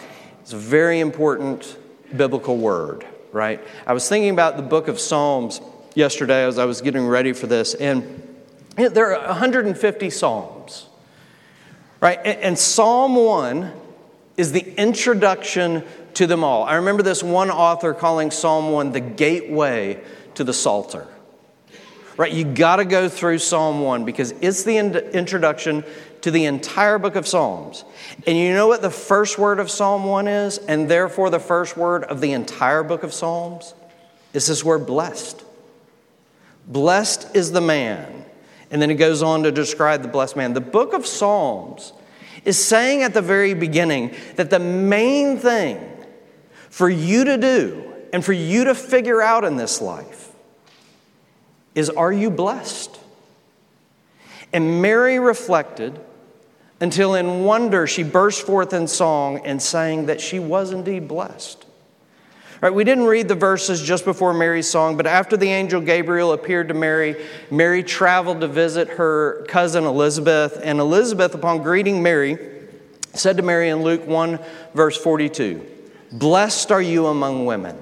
is 0.44 0.54
a 0.54 0.58
very 0.58 1.00
important 1.00 1.78
biblical 2.16 2.58
word, 2.58 3.06
right? 3.32 3.62
I 3.86 3.94
was 3.94 4.10
thinking 4.10 4.32
about 4.32 4.58
the 4.58 4.64
book 4.64 4.88
of 4.88 5.00
Psalms 5.00 5.62
yesterday 5.94 6.46
as 6.46 6.58
I 6.58 6.66
was 6.66 6.82
getting 6.82 7.06
ready 7.06 7.32
for 7.32 7.46
this, 7.46 7.76
and 7.76 8.24
there 8.76 9.16
are 9.16 9.28
150 9.28 10.10
Psalms, 10.10 10.88
right? 12.02 12.20
And 12.26 12.58
Psalm 12.58 13.16
1 13.16 13.72
is 14.36 14.52
the 14.52 14.74
introduction 14.80 15.84
to 16.18 16.26
them 16.26 16.44
all. 16.44 16.64
I 16.64 16.76
remember 16.76 17.04
this 17.04 17.22
one 17.22 17.52
author 17.52 17.94
calling 17.94 18.32
Psalm 18.32 18.72
1 18.72 18.92
the 18.92 19.00
gateway 19.00 20.04
to 20.34 20.44
the 20.44 20.54
Psalter. 20.54 21.08
Right? 22.18 22.34
You 22.34 22.44
got 22.44 22.78
to 22.78 22.86
go 22.86 23.08
through 23.08 23.38
Psalm 23.38 23.82
1 23.82 24.04
because 24.04 24.32
it's 24.42 24.64
the 24.64 24.78
in- 24.78 24.96
introduction 24.96 25.84
to 26.22 26.32
the 26.32 26.46
entire 26.46 26.98
book 26.98 27.16
of 27.16 27.28
Psalms. 27.28 27.86
And 28.26 28.36
you 28.36 28.52
know 28.52 28.68
what 28.68 28.82
the 28.82 28.90
first 28.90 29.38
word 29.38 29.60
of 29.60 29.70
Psalm 29.70 30.06
1 30.06 30.28
is, 30.28 30.58
and 30.58 30.90
therefore 30.90 31.30
the 31.30 31.40
first 31.40 31.78
word 31.78 32.04
of 32.06 32.20
the 32.20 32.32
entire 32.32 32.82
book 32.82 33.04
of 33.04 33.14
Psalms? 33.14 33.76
Is 34.34 34.48
this 34.48 34.64
word 34.64 34.88
blessed. 34.88 35.44
Blessed 36.66 37.36
is 37.36 37.52
the 37.52 37.62
man. 37.62 38.26
And 38.72 38.82
then 38.82 38.90
it 38.90 38.96
goes 38.96 39.22
on 39.22 39.44
to 39.44 39.52
describe 39.52 40.02
the 40.02 40.08
blessed 40.08 40.36
man. 40.36 40.54
The 40.54 40.62
book 40.62 40.94
of 40.94 41.06
Psalms 41.06 41.94
is 42.44 42.64
saying 42.64 43.04
at 43.04 43.14
the 43.14 43.22
very 43.22 43.54
beginning 43.54 44.16
that 44.36 44.50
the 44.50 44.60
main 44.60 45.38
thing 45.38 45.94
for 46.70 46.90
you 46.90 47.24
to 47.24 47.38
do 47.38 47.94
and 48.14 48.24
for 48.24 48.34
you 48.34 48.66
to 48.66 48.76
figure 48.76 49.22
out 49.22 49.44
in 49.44 49.58
this 49.58 49.82
life 49.82 50.32
is 51.76 51.90
are 51.90 52.12
you 52.12 52.30
blessed? 52.32 53.00
And 54.52 54.82
Mary 54.82 55.20
reflected 55.20 56.00
until 56.80 57.16
in 57.16 57.44
wonder 57.44 57.88
she 57.88 58.04
burst 58.04 58.46
forth 58.46 58.74
in 58.74 58.88
song 58.88 59.46
and 59.46 59.62
sang 59.62 60.08
that 60.08 60.22
she 60.22 60.40
was 60.40 60.72
indeed 60.72 61.08
blessed. 61.08 61.66
Right, 62.60 62.74
we 62.74 62.84
didn't 62.84 63.06
read 63.06 63.28
the 63.28 63.36
verses 63.36 63.84
just 63.84 64.04
before 64.04 64.34
Mary's 64.34 64.68
song, 64.68 64.98
but 64.98 65.06
after 65.06 65.38
the 65.38 65.48
angel 65.48 65.80
Gabriel 65.80 66.34
appeared 66.34 66.70
to 66.70 66.74
Mary, 66.74 67.24
Mary 67.52 67.84
traveled 67.84 68.42
to 68.42 68.48
visit 68.48 68.90
her 68.90 69.46
cousin 69.48 69.84
Elizabeth. 69.84 70.60
And 70.64 70.80
Elizabeth, 70.80 71.36
upon 71.36 71.62
greeting 71.62 72.02
Mary, 72.02 72.40
said 73.14 73.38
to 73.38 73.44
Mary 73.44 73.70
in 73.70 73.84
Luke 73.84 74.08
1, 74.08 74.40
verse 74.74 74.98
42, 74.98 75.64
Blessed 76.12 76.72
are 76.72 76.82
you 76.82 77.08
among 77.08 77.46
women, 77.46 77.76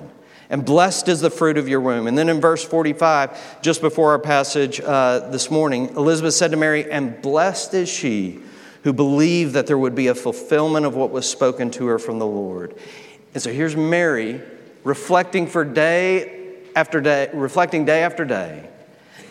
and 0.50 0.66
blessed 0.66 1.08
is 1.08 1.22
the 1.22 1.30
fruit 1.30 1.58
of 1.58 1.68
your 1.68 1.82
womb. 1.82 2.08
And 2.08 2.18
then 2.18 2.30
in 2.30 2.42
verse 2.42 2.64
45, 2.64 3.62
just 3.62 3.82
before 3.82 4.12
our 4.12 4.20
passage 4.20 4.82
uh, 4.82 5.30
this 5.30 5.52
morning, 5.52 5.90
Elizabeth 5.96 6.34
said 6.34 6.52
to 6.52 6.58
Mary, 6.58 6.90
And 6.90 7.22
blessed 7.22 7.74
is 7.74 7.90
she 7.90 8.40
who 8.84 8.94
believed 8.94 9.54
that 9.54 9.68
there 9.68 9.78
would 9.78 9.96
be 9.96 10.08
a 10.08 10.16
fulfillment 10.16 10.86
of 10.86 10.96
what 10.96 11.10
was 11.10 11.30
spoken 11.30 11.72
to 11.72 11.88
her 11.88 12.00
from 12.00 12.20
the 12.20 12.26
Lord. 12.26 12.76
And 13.34 13.42
so 13.42 13.52
here's 13.52 13.76
Mary 13.76 14.42
reflecting 14.84 15.48
for 15.48 15.66
day 15.66 16.54
after 16.76 17.02
day, 17.02 17.30
reflecting 17.34 17.86
day 17.86 18.04
after 18.04 18.24
day, 18.24 18.70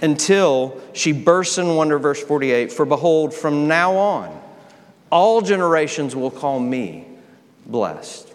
until 0.02 0.80
she 0.92 1.12
bursts 1.12 1.56
in 1.56 1.76
wonder, 1.76 1.98
verse 1.98 2.22
48 2.22 2.72
For 2.72 2.84
behold, 2.84 3.32
from 3.32 3.68
now 3.68 3.94
on, 3.96 4.42
all 5.10 5.40
generations 5.40 6.16
will 6.16 6.30
call 6.30 6.58
me 6.58 7.06
blessed. 7.64 8.33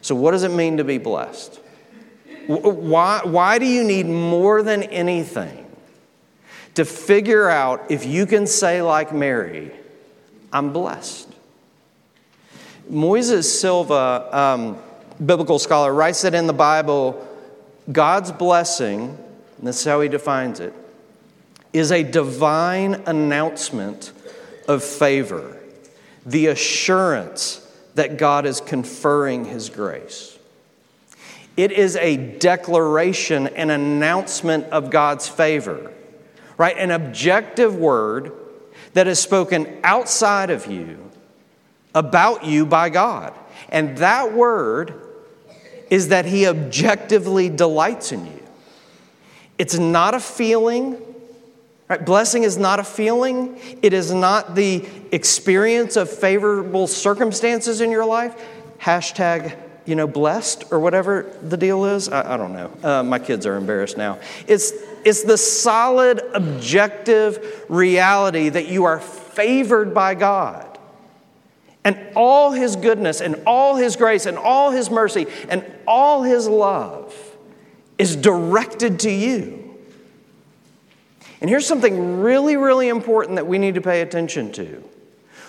So, 0.00 0.14
what 0.14 0.32
does 0.32 0.42
it 0.42 0.50
mean 0.50 0.76
to 0.76 0.84
be 0.84 0.98
blessed? 0.98 1.60
Why, 2.46 3.20
why 3.24 3.58
do 3.58 3.66
you 3.66 3.84
need 3.84 4.06
more 4.06 4.62
than 4.62 4.82
anything 4.84 5.66
to 6.74 6.84
figure 6.84 7.48
out 7.48 7.90
if 7.90 8.06
you 8.06 8.24
can 8.24 8.46
say, 8.46 8.80
like 8.80 9.12
Mary, 9.12 9.70
I'm 10.52 10.72
blessed? 10.72 11.28
Moises 12.90 13.44
Silva, 13.44 14.28
um, 14.32 14.78
biblical 15.24 15.58
scholar, 15.58 15.92
writes 15.92 16.22
that 16.22 16.34
in 16.34 16.46
the 16.46 16.54
Bible, 16.54 17.26
God's 17.92 18.32
blessing, 18.32 19.18
and 19.58 19.66
this 19.66 19.80
is 19.80 19.84
how 19.84 20.00
he 20.00 20.08
defines 20.08 20.58
it, 20.58 20.72
is 21.74 21.92
a 21.92 22.02
divine 22.02 22.94
announcement 23.06 24.12
of 24.66 24.82
favor, 24.82 25.58
the 26.24 26.46
assurance 26.46 27.67
that 27.98 28.16
God 28.16 28.46
is 28.46 28.60
conferring 28.60 29.44
His 29.44 29.70
grace. 29.70 30.38
It 31.56 31.72
is 31.72 31.96
a 31.96 32.16
declaration, 32.16 33.48
an 33.48 33.70
announcement 33.70 34.66
of 34.66 34.90
God's 34.90 35.26
favor, 35.26 35.92
right? 36.56 36.78
An 36.78 36.92
objective 36.92 37.74
word 37.74 38.32
that 38.92 39.08
is 39.08 39.18
spoken 39.18 39.80
outside 39.82 40.50
of 40.50 40.66
you, 40.66 41.10
about 41.92 42.44
you 42.44 42.64
by 42.64 42.88
God. 42.88 43.34
And 43.68 43.98
that 43.98 44.32
word 44.32 44.94
is 45.90 46.08
that 46.08 46.24
He 46.24 46.46
objectively 46.46 47.48
delights 47.48 48.12
in 48.12 48.26
you. 48.26 48.42
It's 49.58 49.76
not 49.76 50.14
a 50.14 50.20
feeling, 50.20 51.02
Right? 51.88 52.04
Blessing 52.04 52.42
is 52.42 52.58
not 52.58 52.80
a 52.80 52.84
feeling, 52.84 53.58
it 53.82 53.92
is 53.92 54.12
not 54.12 54.54
the 54.54 54.86
experience 55.10 55.96
of 55.96 56.10
favorable 56.10 56.86
circumstances 56.86 57.80
in 57.80 57.90
your 57.90 58.04
life. 58.04 58.40
Hashtag, 58.78 59.56
you 59.86 59.94
know, 59.94 60.06
blessed 60.06 60.64
or 60.70 60.80
whatever 60.80 61.34
the 61.42 61.56
deal 61.56 61.86
is. 61.86 62.08
I, 62.08 62.34
I 62.34 62.36
don't 62.36 62.52
know. 62.52 62.70
Uh, 62.82 63.02
my 63.02 63.18
kids 63.18 63.46
are 63.46 63.56
embarrassed 63.56 63.96
now. 63.96 64.18
It's, 64.46 64.72
it's 65.04 65.22
the 65.22 65.38
solid, 65.38 66.20
objective 66.34 67.64
reality 67.68 68.50
that 68.50 68.68
you 68.68 68.84
are 68.84 69.00
favored 69.00 69.94
by 69.94 70.14
God. 70.14 70.78
And 71.84 71.98
all 72.14 72.52
His 72.52 72.76
goodness 72.76 73.22
and 73.22 73.42
all 73.46 73.76
His 73.76 73.96
grace 73.96 74.26
and 74.26 74.36
all 74.36 74.70
His 74.70 74.90
mercy 74.90 75.26
and 75.48 75.64
all 75.86 76.22
His 76.22 76.46
love 76.46 77.14
is 77.96 78.14
directed 78.14 79.00
to 79.00 79.10
you. 79.10 79.57
And 81.40 81.48
here's 81.48 81.66
something 81.66 82.20
really, 82.20 82.56
really 82.56 82.88
important 82.88 83.36
that 83.36 83.46
we 83.46 83.58
need 83.58 83.74
to 83.74 83.80
pay 83.80 84.00
attention 84.00 84.52
to. 84.52 84.82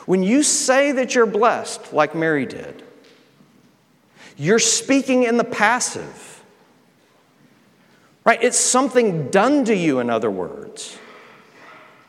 When 0.05 0.23
you 0.23 0.43
say 0.43 0.91
that 0.91 1.15
you're 1.15 1.25
blessed, 1.25 1.93
like 1.93 2.15
Mary 2.15 2.45
did, 2.45 2.83
you're 4.37 4.59
speaking 4.59 5.23
in 5.23 5.37
the 5.37 5.43
passive. 5.43 6.43
Right? 8.25 8.41
It's 8.41 8.59
something 8.59 9.29
done 9.29 9.65
to 9.65 9.75
you, 9.75 9.99
in 9.99 10.09
other 10.09 10.29
words. 10.29 10.97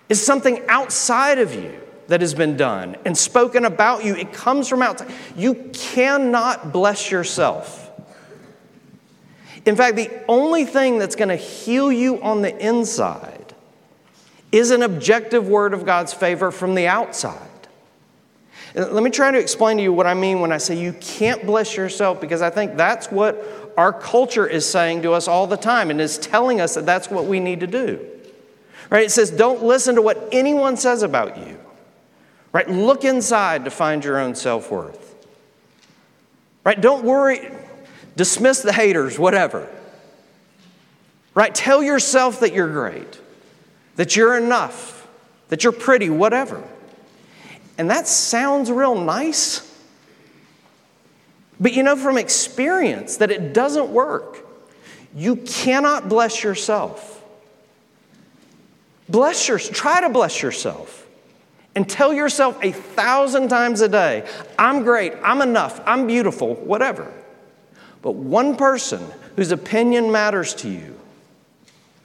It's 0.09 0.21
something 0.21 0.63
outside 0.69 1.39
of 1.39 1.55
you 1.55 1.81
that 2.09 2.21
has 2.21 2.35
been 2.35 2.57
done 2.57 2.97
and 3.05 3.17
spoken 3.17 3.65
about 3.65 4.05
you. 4.05 4.17
It 4.17 4.33
comes 4.33 4.69
from 4.69 4.83
outside. 4.83 5.11
You 5.37 5.71
cannot 5.73 6.73
bless 6.73 7.11
yourself. 7.11 7.91
In 9.65 9.77
fact, 9.77 9.97
the 9.97 10.11
only 10.29 10.65
thing 10.65 10.99
that's 10.99 11.17
going 11.17 11.29
to 11.29 11.37
heal 11.37 11.93
you 11.93 12.21
on 12.23 12.43
the 12.43 12.57
inside 12.59 13.40
is 14.53 14.71
an 14.71 14.83
objective 14.83 15.49
word 15.49 15.75
of 15.75 15.85
God's 15.85 16.13
favor 16.13 16.51
from 16.51 16.75
the 16.75 16.87
outside. 16.87 17.39
Let 18.75 19.03
me 19.03 19.11
try 19.11 19.31
to 19.31 19.39
explain 19.39 19.79
to 19.79 19.83
you 19.83 19.93
what 19.93 20.07
I 20.07 20.15
mean 20.15 20.41
when 20.41 20.53
I 20.53 20.59
say 20.59 20.81
you 20.81 20.93
can't 20.95 21.45
bless 21.45 21.77
yourself, 21.77 22.21
because 22.21 22.41
I 22.41 22.51
think 22.51 22.77
that's 22.77 23.11
what 23.11 23.75
our 23.77 23.93
culture 23.93 24.47
is 24.47 24.65
saying 24.65 25.03
to 25.03 25.13
us 25.13 25.27
all 25.27 25.47
the 25.47 25.57
time 25.57 25.91
and 25.91 26.01
is 26.01 26.19
telling 26.19 26.61
us 26.61 26.75
that 26.75 26.87
that's 26.87 27.11
what 27.11 27.25
we 27.27 27.41
need 27.41 27.61
to 27.61 27.67
do. 27.67 28.05
Right? 28.89 29.05
It 29.05 29.11
says, 29.11 29.31
don't 29.31 29.63
listen 29.63 29.97
to 29.97 30.03
what 30.03 30.29
anyone 30.33 30.77
says 30.77 31.03
about 31.03 31.39
you. 31.39 31.59
Right? 32.53 32.69
Look 32.69 33.05
inside 33.05 33.65
to 33.65 33.71
find 33.71 34.05
your 34.05 34.19
own 34.19 34.35
self 34.35 34.71
worth. 34.71 35.15
Right? 36.65 36.81
Don't 36.81 37.05
worry, 37.05 37.51
dismiss 38.17 38.63
the 38.63 38.73
haters, 38.73 39.19
whatever. 39.19 39.69
Right? 41.35 41.55
Tell 41.55 41.83
yourself 41.83 42.41
that 42.41 42.53
you're 42.53 42.71
great 42.71 43.21
that 44.01 44.17
you're 44.17 44.35
enough, 44.35 45.07
that 45.51 45.63
you're 45.63 45.75
pretty, 45.75 46.09
whatever. 46.09 46.65
And 47.77 47.91
that 47.91 48.09
sounds 48.09 48.71
real 48.71 48.99
nice. 48.99 49.79
But 51.61 51.75
you 51.75 51.83
know 51.83 51.97
from 51.97 52.17
experience 52.17 53.19
that 53.19 53.31
it 53.31 53.53
doesn't 53.53 53.91
work. 53.91 54.39
You 55.15 55.37
cannot 55.37 56.09
bless 56.09 56.43
yourself. 56.43 57.23
Bless 59.07 59.49
your, 59.49 59.59
try 59.59 60.01
to 60.01 60.09
bless 60.09 60.41
yourself. 60.41 61.07
And 61.75 61.87
tell 61.87 62.15
yourself 62.15 62.59
a 62.63 62.73
thousand 62.73 63.49
times 63.49 63.83
a 63.83 63.89
day, 63.89 64.27
I'm 64.59 64.83
great, 64.83 65.13
I'm 65.23 65.43
enough, 65.43 65.79
I'm 65.85 66.07
beautiful, 66.07 66.55
whatever. 66.55 67.13
But 68.01 68.13
one 68.13 68.57
person 68.57 69.07
whose 69.37 69.53
opinion 69.53 70.11
matters 70.11 70.55
to 70.55 70.71
you, 70.71 71.00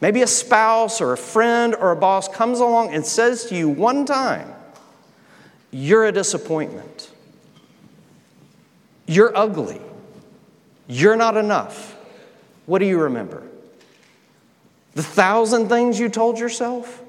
maybe 0.01 0.21
a 0.21 0.27
spouse 0.27 1.01
or 1.01 1.13
a 1.13 1.17
friend 1.17 1.75
or 1.75 1.91
a 1.91 1.95
boss, 1.95 2.27
comes 2.27 2.60
along 2.60 2.93
and 2.93 3.05
says 3.05 3.45
to 3.45 3.55
you 3.55 3.69
one 3.69 4.05
time, 4.05 4.53
You're 5.71 6.05
a 6.05 6.12
disappointment. 6.12 7.12
You're 9.08 9.36
ugly. 9.38 9.81
You're 10.88 11.15
not 11.15 11.38
enough. 11.38 11.95
What 12.65 12.79
do 12.79 12.86
you 12.86 13.01
remember? 13.01 13.43
The 14.93 15.03
thousand 15.03 15.69
things 15.69 15.99
you 15.99 16.10
told 16.10 16.39
yourself? 16.39 17.01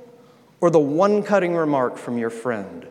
Or 0.61 0.71
the 0.71 0.81
one 0.81 1.23
cutting 1.23 1.55
remark 1.55 1.99
from 1.99 2.19
your 2.19 2.31
friend 2.31 2.87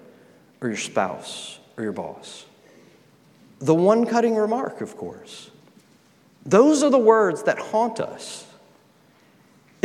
or 0.62 0.70
your 0.70 0.78
spouse 0.78 1.60
or 1.78 1.84
your 1.84 1.92
boss? 1.92 2.46
The 3.60 3.76
one 3.76 4.06
cutting 4.06 4.36
remark, 4.36 4.82
of 4.82 4.96
course. 4.98 5.50
Those 6.46 6.84
are 6.84 6.92
the 6.92 7.00
words 7.00 7.44
that 7.44 7.58
haunt 7.58 8.00
us. 8.00 8.45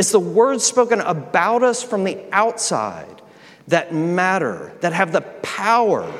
It's 0.01 0.11
the 0.11 0.19
words 0.19 0.63
spoken 0.63 0.99
about 0.99 1.61
us 1.61 1.83
from 1.83 2.05
the 2.05 2.17
outside 2.31 3.21
that 3.67 3.93
matter, 3.93 4.73
that 4.81 4.93
have 4.93 5.11
the 5.11 5.21
power 5.21 6.11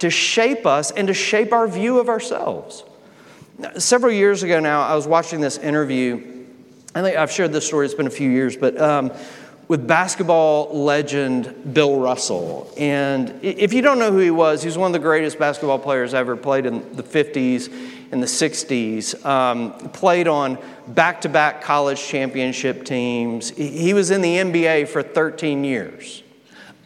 to 0.00 0.10
shape 0.10 0.66
us 0.66 0.90
and 0.90 1.06
to 1.06 1.14
shape 1.14 1.52
our 1.52 1.68
view 1.68 2.00
of 2.00 2.08
ourselves. 2.08 2.82
Several 3.76 4.12
years 4.12 4.42
ago 4.42 4.58
now, 4.58 4.82
I 4.82 4.96
was 4.96 5.06
watching 5.06 5.40
this 5.40 5.56
interview. 5.56 6.16
I 6.96 7.02
think 7.02 7.16
I've 7.16 7.30
shared 7.30 7.52
this 7.52 7.64
story, 7.64 7.86
it's 7.86 7.94
been 7.94 8.08
a 8.08 8.10
few 8.10 8.28
years, 8.28 8.56
but 8.56 8.76
um, 8.80 9.12
with 9.68 9.86
basketball 9.86 10.76
legend 10.76 11.72
Bill 11.72 12.00
Russell. 12.00 12.68
And 12.76 13.38
if 13.44 13.72
you 13.72 13.82
don't 13.82 14.00
know 14.00 14.10
who 14.10 14.18
he 14.18 14.32
was, 14.32 14.64
he's 14.64 14.76
one 14.76 14.88
of 14.88 15.00
the 15.00 15.06
greatest 15.06 15.38
basketball 15.38 15.78
players 15.78 16.12
ever, 16.12 16.34
played 16.34 16.66
in 16.66 16.96
the 16.96 17.04
50s 17.04 17.72
and 18.10 18.22
the 18.22 18.26
60s, 18.26 19.24
um, 19.24 19.72
played 19.90 20.28
on 20.28 20.58
back 20.88 21.20
to 21.22 21.28
back 21.28 21.62
college 21.62 22.02
championship 22.02 22.84
teams. 22.84 23.50
He 23.50 23.94
was 23.94 24.10
in 24.10 24.20
the 24.22 24.36
NBA 24.36 24.88
for 24.88 25.02
13 25.02 25.64
years. 25.64 26.22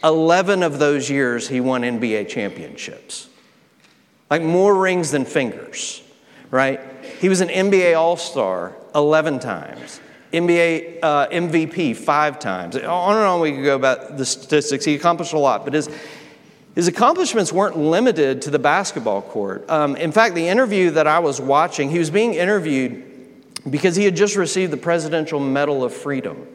11 0.04 0.62
of 0.62 0.78
those 0.78 1.08
years, 1.08 1.48
he 1.48 1.60
won 1.60 1.82
NBA 1.82 2.28
championships. 2.28 3.28
Like 4.30 4.42
more 4.42 4.74
rings 4.74 5.10
than 5.12 5.24
fingers 5.24 6.02
right? 6.52 6.80
He 7.20 7.28
was 7.28 7.40
an 7.40 7.48
NBA 7.48 7.98
All 7.98 8.16
Star 8.16 8.76
11 8.94 9.40
times, 9.40 10.00
NBA 10.32 11.00
uh, 11.02 11.26
MVP 11.28 11.96
five 11.96 12.38
times. 12.38 12.76
On 12.76 13.16
and 13.16 13.26
on 13.26 13.40
we 13.40 13.52
could 13.52 13.64
go 13.64 13.74
about 13.74 14.16
the 14.16 14.24
statistics. 14.24 14.84
He 14.84 14.94
accomplished 14.94 15.32
a 15.32 15.38
lot, 15.38 15.64
but 15.64 15.74
his, 15.74 15.88
his 16.74 16.88
accomplishments 16.88 17.52
weren't 17.52 17.76
limited 17.76 18.42
to 18.42 18.50
the 18.50 18.58
basketball 18.58 19.22
court. 19.22 19.68
Um, 19.68 19.96
in 19.96 20.12
fact, 20.12 20.34
the 20.34 20.48
interview 20.48 20.90
that 20.92 21.06
I 21.06 21.18
was 21.18 21.40
watching, 21.40 21.90
he 21.90 21.98
was 21.98 22.10
being 22.10 22.34
interviewed 22.34 23.04
because 23.68 23.94
he 23.94 24.04
had 24.04 24.16
just 24.16 24.36
received 24.36 24.72
the 24.72 24.78
Presidential 24.78 25.38
Medal 25.38 25.84
of 25.84 25.92
Freedom 25.92 26.46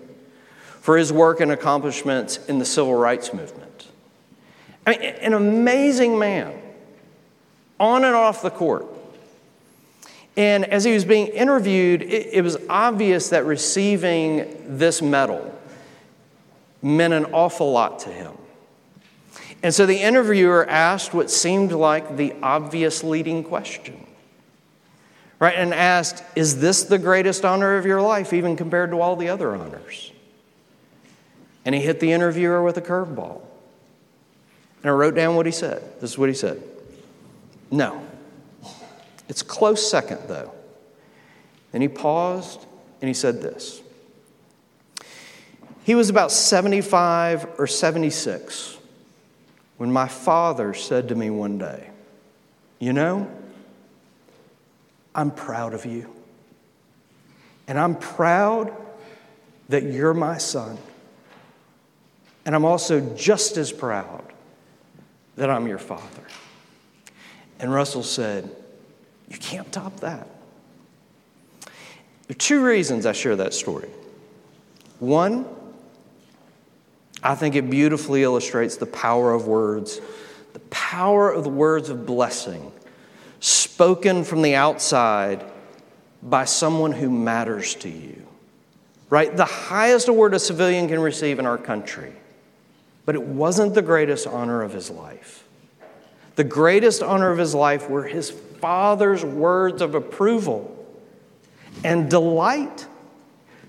for 0.82 0.98
his 0.98 1.14
work 1.14 1.40
and 1.40 1.52
accomplishments 1.52 2.44
in 2.48 2.60
the 2.60 2.66
civil 2.66 2.96
rights 2.96 3.34
movement. 3.34 3.88
I 4.86 4.92
mean, 4.92 5.02
an 5.02 5.34
amazing 5.34 6.18
man 6.18 6.60
on 7.80 8.04
and 8.04 8.16
off 8.16 8.42
the 8.42 8.50
court. 8.50 8.86
And 10.36 10.66
as 10.66 10.84
he 10.84 10.94
was 10.94 11.04
being 11.04 11.28
interviewed, 11.28 12.04
it, 12.04 12.34
it, 12.34 12.42
was 12.44 12.58
obvious 12.70 13.30
that 13.30 13.46
receiving 13.46 14.78
this 14.78 15.02
medal 15.02 15.54
meant 16.82 17.14
an 17.14 17.26
awful 17.34 17.72
lot 17.72 18.00
to 18.00 18.10
him. 18.10 18.34
And 19.64 19.74
so 19.74 19.86
the 19.86 19.98
interviewer 19.98 20.68
asked 20.70 21.14
what 21.14 21.32
seemed 21.32 21.72
like 21.72 22.16
the 22.16 22.36
obvious 22.44 23.04
leading 23.04 23.44
question, 23.44 24.06
right? 25.40 25.56
And 25.56 25.74
asked, 25.74 26.24
Is 26.36 26.60
this 26.60 26.84
the 26.84 27.00
greatest 27.00 27.44
honor 27.44 27.78
of 27.78 27.86
your 27.86 28.02
life, 28.02 28.34
even 28.34 28.56
compared 28.56 28.92
to 28.92 29.02
all 29.02 29.16
the 29.16 29.30
other 29.30 29.56
honors? 29.56 30.12
And 31.66 31.74
he 31.74 31.82
hit 31.82 32.00
the 32.00 32.12
interviewer 32.12 32.64
with 32.64 32.78
a 32.78 32.82
curveball. 32.82 33.42
And 34.84 34.92
I 34.92 34.94
wrote 34.94 35.16
down 35.16 35.36
what 35.36 35.46
he 35.46 35.52
said. 35.52 35.82
This 36.00 36.12
is 36.12 36.18
what 36.18 36.30
he 36.30 36.36
said 36.36 36.62
No. 37.72 38.02
It's 39.28 39.42
close 39.42 39.90
second, 39.90 40.22
though. 40.28 40.54
And 41.74 41.84
he 41.84 41.90
paused 41.90 42.66
and 43.02 43.08
he 43.10 43.14
said 43.14 43.42
this. 43.42 43.82
He 45.84 45.96
was 45.96 46.10
about 46.10 46.32
75 46.32 47.48
or 47.58 47.68
76 47.68 48.77
when 49.78 49.92
my 49.92 50.08
father 50.08 50.74
said 50.74 51.10
to 51.10 51.16
me 51.16 51.30
one 51.30 51.58
day, 51.58 51.90
You 52.80 52.94
know, 52.94 53.32
I'm 55.16 55.32
proud 55.32 55.74
of 55.74 55.86
you. 55.86 56.14
And 57.68 57.80
I'm 57.80 57.96
proud 57.96 58.72
that 59.70 59.84
you're 59.84 60.14
my 60.14 60.38
son. 60.38 60.78
And 62.46 62.56
I'm 62.56 62.64
also 62.64 63.02
just 63.16 63.58
as 63.58 63.72
proud 63.72 64.24
that 65.36 65.50
I'm 65.50 65.68
your 65.68 65.80
father. 65.80 66.24
And 67.60 67.74
Russell 67.74 68.04
said, 68.04 68.50
you 69.28 69.38
can't 69.38 69.72
top 69.72 70.00
that. 70.00 70.28
There 71.66 72.32
are 72.32 72.34
two 72.36 72.64
reasons 72.64 73.06
I 73.06 73.12
share 73.12 73.36
that 73.36 73.54
story. 73.54 73.90
One, 75.00 75.46
I 77.24 77.36
think 77.36 77.56
it 77.56 77.70
beautifully 77.70 78.24
illustrates 78.24 78.78
the 78.78 78.86
power 78.86 79.34
of 79.34 79.48
words, 79.48 80.00
the 80.54 80.60
power 80.60 81.32
of 81.32 81.44
the 81.44 81.50
words 81.50 81.90
of 81.90 82.06
blessing 82.06 82.72
spoken 83.40 84.24
from 84.24 84.42
the 84.42 84.56
outside 84.56 85.44
by 86.24 86.46
someone 86.46 86.92
who 86.92 87.10
matters 87.10 87.76
to 87.76 87.90
you. 87.90 88.24
Right? 89.10 89.36
The 89.36 89.46
highest 89.46 90.08
award 90.10 90.34
a 90.34 90.40
civilian 90.40 90.88
can 90.88 91.00
receive 91.00 91.40
in 91.40 91.46
our 91.46 91.58
country, 91.58 92.14
but 93.06 93.16
it 93.16 93.22
wasn't 93.22 93.74
the 93.74 93.82
greatest 93.82 94.28
honor 94.28 94.64
of 94.64 94.74
his 94.74 94.90
life. 94.90 95.46
The 96.36 96.44
greatest 96.44 97.02
honor 97.02 97.32
of 97.32 97.38
his 97.38 97.56
life 97.56 97.90
were 97.90 98.04
his 98.04 98.30
father's 98.30 99.24
words 99.24 99.82
of 99.82 99.96
approval 99.96 100.74
and 101.84 102.10
delight 102.10 102.86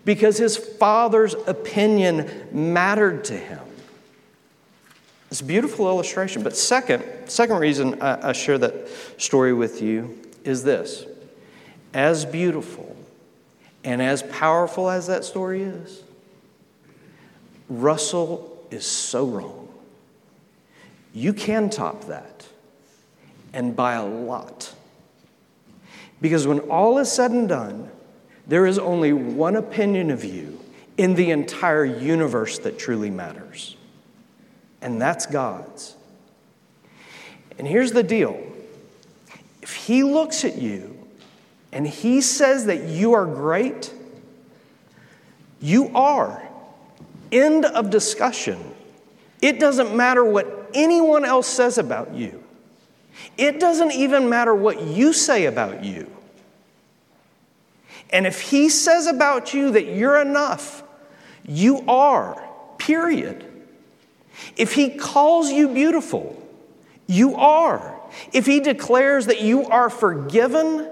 because 0.08 0.38
his 0.38 0.56
father's 0.56 1.34
opinion 1.46 2.48
mattered 2.50 3.24
to 3.24 3.34
him. 3.36 3.60
It's 5.30 5.42
a 5.42 5.44
beautiful 5.44 5.86
illustration. 5.86 6.42
But 6.42 6.56
second, 6.56 7.04
second 7.26 7.58
reason 7.58 8.00
I, 8.00 8.30
I 8.30 8.32
share 8.32 8.56
that 8.56 8.88
story 9.18 9.52
with 9.52 9.82
you 9.82 10.18
is 10.44 10.64
this. 10.64 11.04
As 11.92 12.24
beautiful 12.24 12.96
and 13.84 14.00
as 14.00 14.22
powerful 14.22 14.88
as 14.88 15.08
that 15.08 15.26
story 15.26 15.60
is, 15.60 16.02
Russell 17.68 18.66
is 18.70 18.86
so 18.86 19.26
wrong. 19.26 19.68
You 21.12 21.34
can 21.34 21.68
top 21.68 22.06
that, 22.06 22.46
and 23.52 23.76
by 23.76 23.96
a 23.96 24.06
lot. 24.06 24.72
Because 26.22 26.46
when 26.46 26.60
all 26.60 26.96
is 26.96 27.12
said 27.12 27.30
and 27.30 27.46
done, 27.46 27.90
there 28.48 28.66
is 28.66 28.78
only 28.78 29.12
one 29.12 29.56
opinion 29.56 30.10
of 30.10 30.24
you 30.24 30.58
in 30.96 31.14
the 31.14 31.30
entire 31.30 31.84
universe 31.84 32.58
that 32.60 32.78
truly 32.78 33.10
matters, 33.10 33.76
and 34.80 35.00
that's 35.00 35.26
God's. 35.26 35.96
And 37.58 37.66
here's 37.66 37.92
the 37.92 38.02
deal 38.02 38.42
if 39.62 39.74
He 39.74 40.02
looks 40.02 40.44
at 40.44 40.56
you 40.56 40.98
and 41.72 41.86
He 41.86 42.20
says 42.20 42.66
that 42.66 42.84
you 42.84 43.12
are 43.12 43.26
great, 43.26 43.92
you 45.60 45.90
are. 45.94 46.42
End 47.30 47.66
of 47.66 47.90
discussion. 47.90 48.58
It 49.42 49.60
doesn't 49.60 49.94
matter 49.94 50.24
what 50.24 50.70
anyone 50.72 51.26
else 51.26 51.46
says 51.46 51.76
about 51.76 52.14
you. 52.14 52.42
It 53.36 53.60
doesn't 53.60 53.92
even 53.92 54.30
matter 54.30 54.54
what 54.54 54.80
you 54.82 55.12
say 55.12 55.44
about 55.44 55.84
you. 55.84 56.10
And 58.10 58.26
if 58.26 58.40
he 58.40 58.68
says 58.68 59.06
about 59.06 59.52
you 59.52 59.72
that 59.72 59.86
you're 59.86 60.20
enough, 60.20 60.82
you 61.46 61.84
are, 61.86 62.42
period. 62.78 63.44
If 64.56 64.74
he 64.74 64.90
calls 64.90 65.50
you 65.50 65.68
beautiful, 65.68 66.42
you 67.06 67.36
are. 67.36 68.00
If 68.32 68.46
he 68.46 68.60
declares 68.60 69.26
that 69.26 69.40
you 69.40 69.64
are 69.66 69.90
forgiven 69.90 70.88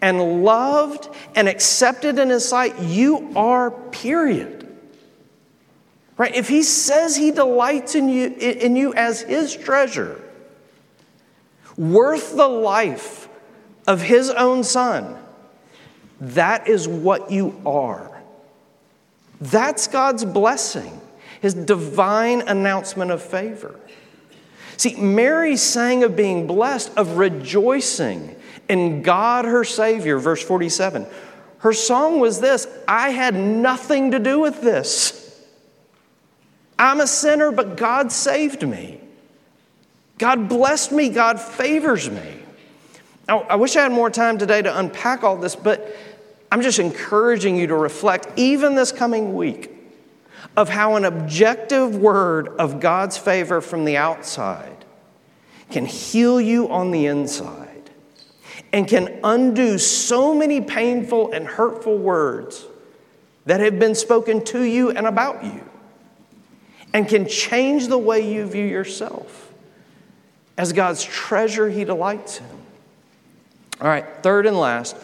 and 0.00 0.44
loved 0.44 1.08
and 1.34 1.48
accepted 1.48 2.18
in 2.18 2.30
his 2.30 2.48
sight, 2.48 2.78
you 2.80 3.32
are, 3.36 3.70
period. 3.70 4.66
Right? 6.16 6.34
If 6.34 6.48
he 6.48 6.62
says 6.62 7.16
he 7.16 7.30
delights 7.30 7.94
in 7.94 8.08
you, 8.08 8.26
in 8.28 8.76
you 8.76 8.92
as 8.94 9.22
his 9.22 9.56
treasure, 9.56 10.22
worth 11.76 12.36
the 12.36 12.48
life 12.48 13.28
of 13.86 14.02
his 14.02 14.28
own 14.30 14.62
son, 14.64 15.16
that 16.20 16.68
is 16.68 16.86
what 16.86 17.30
you 17.30 17.60
are. 17.64 18.22
That's 19.40 19.88
God's 19.88 20.24
blessing, 20.24 21.00
his 21.40 21.54
divine 21.54 22.42
announcement 22.42 23.10
of 23.10 23.22
favor. 23.22 23.78
See, 24.76 24.96
Mary 24.96 25.56
sang 25.56 26.04
of 26.04 26.16
being 26.16 26.46
blessed, 26.46 26.96
of 26.96 27.16
rejoicing 27.16 28.36
in 28.68 29.02
God 29.02 29.44
her 29.44 29.64
Savior, 29.64 30.18
verse 30.18 30.42
47. 30.42 31.06
Her 31.58 31.72
song 31.72 32.20
was 32.20 32.40
this 32.40 32.66
I 32.86 33.10
had 33.10 33.34
nothing 33.34 34.12
to 34.12 34.18
do 34.18 34.40
with 34.40 34.62
this. 34.62 35.16
I'm 36.78 37.00
a 37.00 37.06
sinner, 37.06 37.52
but 37.52 37.76
God 37.76 38.10
saved 38.10 38.66
me. 38.66 39.00
God 40.16 40.48
blessed 40.48 40.92
me. 40.92 41.10
God 41.10 41.38
favors 41.38 42.10
me. 42.10 42.36
Now, 43.28 43.40
I 43.42 43.56
wish 43.56 43.76
I 43.76 43.82
had 43.82 43.92
more 43.92 44.10
time 44.10 44.38
today 44.38 44.62
to 44.62 44.78
unpack 44.78 45.22
all 45.22 45.36
this, 45.36 45.54
but 45.54 45.94
I'm 46.52 46.62
just 46.62 46.78
encouraging 46.78 47.56
you 47.56 47.68
to 47.68 47.76
reflect, 47.76 48.26
even 48.36 48.74
this 48.74 48.92
coming 48.92 49.34
week, 49.34 49.70
of 50.56 50.68
how 50.68 50.96
an 50.96 51.04
objective 51.04 51.96
word 51.96 52.48
of 52.48 52.80
God's 52.80 53.16
favor 53.16 53.60
from 53.60 53.84
the 53.84 53.96
outside 53.96 54.84
can 55.70 55.86
heal 55.86 56.40
you 56.40 56.68
on 56.68 56.90
the 56.90 57.06
inside 57.06 57.90
and 58.72 58.88
can 58.88 59.20
undo 59.22 59.78
so 59.78 60.34
many 60.34 60.60
painful 60.60 61.32
and 61.32 61.46
hurtful 61.46 61.96
words 61.96 62.66
that 63.46 63.60
have 63.60 63.78
been 63.78 63.94
spoken 63.94 64.44
to 64.44 64.62
you 64.62 64.90
and 64.90 65.06
about 65.06 65.44
you, 65.44 65.64
and 66.92 67.08
can 67.08 67.26
change 67.26 67.88
the 67.88 67.98
way 67.98 68.32
you 68.32 68.46
view 68.46 68.64
yourself 68.64 69.52
as 70.58 70.72
God's 70.72 71.02
treasure 71.02 71.68
He 71.68 71.84
delights 71.84 72.38
in. 72.38 72.46
All 73.80 73.88
right, 73.88 74.04
third 74.22 74.46
and 74.46 74.58
last, 74.58 74.96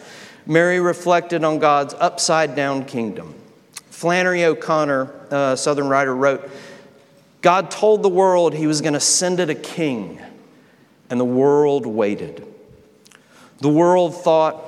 Mary 0.47 0.79
reflected 0.79 1.43
on 1.43 1.59
God's 1.59 1.93
upside 1.95 2.55
down 2.55 2.85
kingdom. 2.85 3.35
Flannery 3.89 4.45
O'Connor, 4.45 5.13
a 5.29 5.57
Southern 5.57 5.87
writer, 5.87 6.15
wrote 6.15 6.49
God 7.41 7.69
told 7.69 8.01
the 8.01 8.09
world 8.09 8.53
He 8.53 8.67
was 8.67 8.81
going 8.81 8.93
to 8.93 8.99
send 8.99 9.39
it 9.39 9.49
a 9.49 9.55
king, 9.55 10.21
and 11.09 11.19
the 11.19 11.25
world 11.25 11.85
waited. 11.85 12.45
The 13.59 13.69
world 13.69 14.15
thought 14.15 14.63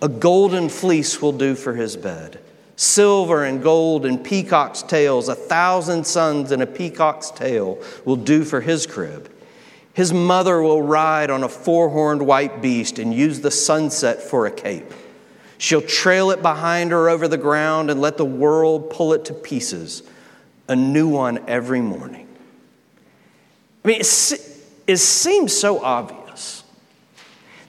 a 0.00 0.08
golden 0.08 0.68
fleece 0.68 1.20
will 1.20 1.32
do 1.32 1.54
for 1.54 1.74
his 1.74 1.96
bed, 1.96 2.40
silver 2.76 3.44
and 3.44 3.62
gold 3.62 4.06
and 4.06 4.22
peacock's 4.22 4.82
tails, 4.82 5.28
a 5.28 5.34
thousand 5.34 6.06
suns 6.06 6.50
and 6.50 6.62
a 6.62 6.66
peacock's 6.66 7.30
tail 7.30 7.78
will 8.04 8.16
do 8.16 8.44
for 8.44 8.60
his 8.60 8.86
crib. 8.86 9.30
His 9.94 10.12
mother 10.12 10.62
will 10.62 10.82
ride 10.82 11.30
on 11.30 11.42
a 11.42 11.48
four 11.48 11.90
horned 11.90 12.22
white 12.22 12.62
beast 12.62 12.98
and 12.98 13.12
use 13.12 13.40
the 13.40 13.50
sunset 13.50 14.22
for 14.22 14.46
a 14.46 14.50
cape. 14.50 14.90
She'll 15.62 15.80
trail 15.80 16.32
it 16.32 16.42
behind 16.42 16.90
her 16.90 17.08
over 17.08 17.28
the 17.28 17.38
ground 17.38 17.88
and 17.88 18.00
let 18.00 18.16
the 18.16 18.24
world 18.24 18.90
pull 18.90 19.12
it 19.12 19.26
to 19.26 19.32
pieces, 19.32 20.02
a 20.66 20.74
new 20.74 21.06
one 21.06 21.38
every 21.46 21.80
morning. 21.80 22.26
I 23.84 23.88
mean, 23.88 24.00
it, 24.00 24.96
seems 24.98 25.56
so 25.56 25.80
obvious 25.80 26.64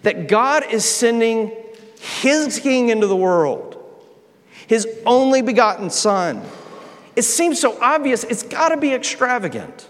that 0.02 0.28
God 0.28 0.64
is 0.72 0.84
sending 0.84 1.52
His 2.00 2.60
King 2.60 2.90
into 2.90 3.06
the 3.06 3.16
world, 3.16 3.78
His 4.66 4.88
only 5.06 5.44
begotten 5.44 5.92
Son. 5.92 6.42
It 7.16 7.22
seems 7.22 7.62
so 7.62 7.80
obvious, 7.80 8.24
it's 8.24 8.42
got 8.42 8.70
to 8.70 8.78
be 8.78 8.92
extravagant. 8.92 9.88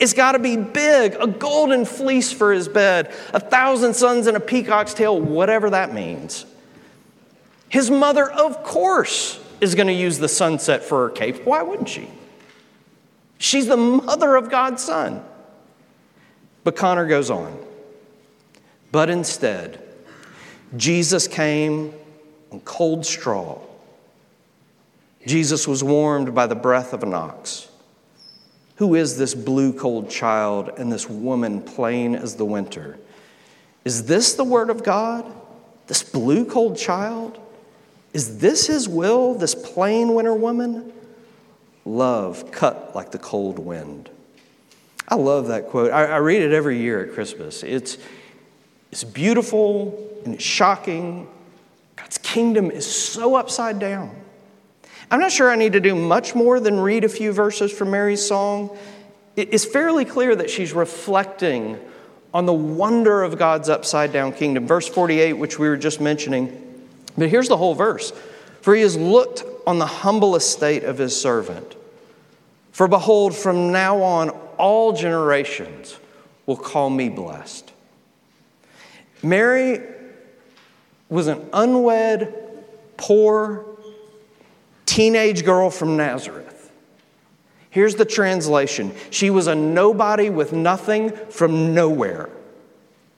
It's 0.00 0.12
got 0.12 0.32
to 0.32 0.40
be 0.40 0.56
big, 0.56 1.14
a 1.20 1.28
golden 1.28 1.84
fleece 1.84 2.32
for 2.32 2.52
his 2.52 2.66
bed, 2.66 3.14
a 3.32 3.38
thousand 3.38 3.94
suns 3.94 4.26
and 4.26 4.36
a 4.36 4.40
peacock's 4.40 4.92
tail, 4.92 5.20
whatever 5.20 5.70
that 5.70 5.94
means. 5.94 6.44
His 7.68 7.90
mother, 7.90 8.30
of 8.30 8.62
course, 8.62 9.40
is 9.60 9.74
going 9.74 9.88
to 9.88 9.92
use 9.92 10.18
the 10.18 10.28
sunset 10.28 10.82
for 10.82 11.08
her 11.08 11.10
cape. 11.14 11.44
Why 11.44 11.62
wouldn't 11.62 11.88
she? 11.88 12.08
She's 13.38 13.66
the 13.66 13.76
mother 13.76 14.36
of 14.36 14.50
God's 14.50 14.82
son. 14.82 15.22
But 16.64 16.76
Connor 16.76 17.06
goes 17.06 17.30
on. 17.30 17.56
But 18.90 19.10
instead, 19.10 19.82
Jesus 20.76 21.28
came 21.28 21.92
on 22.50 22.60
cold 22.60 23.04
straw. 23.04 23.58
Jesus 25.26 25.68
was 25.68 25.84
warmed 25.84 26.34
by 26.34 26.46
the 26.46 26.54
breath 26.54 26.92
of 26.92 27.02
an 27.02 27.12
ox. 27.12 27.68
Who 28.76 28.94
is 28.94 29.18
this 29.18 29.34
blue 29.34 29.72
cold 29.72 30.08
child 30.08 30.70
and 30.78 30.90
this 30.90 31.08
woman 31.08 31.62
plain 31.62 32.14
as 32.14 32.36
the 32.36 32.44
winter? 32.44 32.98
Is 33.84 34.06
this 34.06 34.34
the 34.34 34.44
word 34.44 34.70
of 34.70 34.84
God? 34.84 35.24
This 35.86 36.02
blue 36.02 36.44
cold 36.44 36.76
child? 36.76 37.38
Is 38.12 38.38
this 38.38 38.66
his 38.66 38.88
will, 38.88 39.34
this 39.34 39.54
plain 39.54 40.14
winter 40.14 40.34
woman? 40.34 40.92
Love 41.84 42.50
cut 42.50 42.94
like 42.94 43.10
the 43.12 43.18
cold 43.18 43.58
wind. 43.58 44.10
I 45.08 45.14
love 45.14 45.48
that 45.48 45.68
quote. 45.68 45.90
I, 45.90 46.04
I 46.04 46.16
read 46.16 46.42
it 46.42 46.52
every 46.52 46.78
year 46.78 47.04
at 47.04 47.14
Christmas. 47.14 47.62
It's, 47.62 47.98
it's 48.92 49.04
beautiful 49.04 50.20
and 50.24 50.34
it's 50.34 50.44
shocking. 50.44 51.28
God's 51.96 52.18
kingdom 52.18 52.70
is 52.70 52.86
so 52.86 53.34
upside 53.34 53.78
down. 53.78 54.14
I'm 55.10 55.20
not 55.20 55.32
sure 55.32 55.50
I 55.50 55.56
need 55.56 55.72
to 55.72 55.80
do 55.80 55.94
much 55.94 56.34
more 56.34 56.60
than 56.60 56.78
read 56.78 57.04
a 57.04 57.08
few 57.08 57.32
verses 57.32 57.72
from 57.72 57.90
Mary's 57.90 58.24
song. 58.24 58.76
It's 59.36 59.64
fairly 59.64 60.04
clear 60.04 60.36
that 60.36 60.50
she's 60.50 60.72
reflecting 60.72 61.78
on 62.34 62.44
the 62.44 62.52
wonder 62.52 63.22
of 63.22 63.38
God's 63.38 63.70
upside 63.70 64.12
down 64.12 64.32
kingdom. 64.32 64.66
Verse 64.66 64.86
48, 64.86 65.34
which 65.34 65.58
we 65.58 65.68
were 65.68 65.76
just 65.78 66.00
mentioning. 66.00 66.67
But 67.18 67.30
here's 67.30 67.48
the 67.48 67.56
whole 67.56 67.74
verse 67.74 68.12
For 68.62 68.74
he 68.74 68.82
has 68.82 68.96
looked 68.96 69.44
on 69.66 69.78
the 69.78 69.86
humble 69.86 70.36
estate 70.36 70.84
of 70.84 70.98
his 70.98 71.20
servant. 71.20 71.74
For 72.72 72.88
behold, 72.88 73.36
from 73.36 73.72
now 73.72 74.00
on, 74.02 74.30
all 74.56 74.92
generations 74.92 75.98
will 76.46 76.56
call 76.56 76.90
me 76.90 77.08
blessed. 77.08 77.72
Mary 79.22 79.82
was 81.08 81.26
an 81.26 81.48
unwed, 81.52 82.32
poor 82.96 83.66
teenage 84.86 85.44
girl 85.44 85.70
from 85.70 85.96
Nazareth. 85.96 86.70
Here's 87.70 87.96
the 87.96 88.04
translation 88.04 88.94
She 89.10 89.30
was 89.30 89.46
a 89.48 89.54
nobody 89.54 90.30
with 90.30 90.52
nothing 90.52 91.10
from 91.10 91.74
nowhere. 91.74 92.30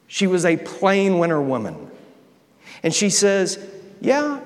She 0.07 0.27
was 0.27 0.45
a 0.45 0.57
plain 0.57 1.19
winter 1.19 1.41
woman. 1.41 1.91
And 2.83 2.95
she 2.95 3.11
says, 3.11 3.59
Yeah, 4.01 4.41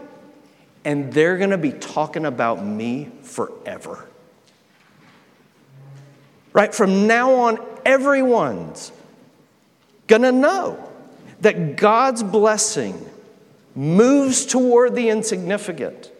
and 0.84 1.12
they're 1.12 1.38
going 1.38 1.50
to 1.50 1.58
be 1.58 1.72
talking 1.72 2.26
about 2.26 2.64
me 2.64 3.10
forever. 3.22 4.06
Right? 6.52 6.74
From 6.74 7.06
now 7.06 7.32
on, 7.34 7.58
everyone's 7.84 8.92
going 10.06 10.22
to 10.22 10.32
know 10.32 10.90
that 11.40 11.76
God's 11.76 12.22
blessing 12.22 13.10
moves 13.74 14.46
toward 14.46 14.94
the 14.94 15.08
insignificant, 15.08 16.10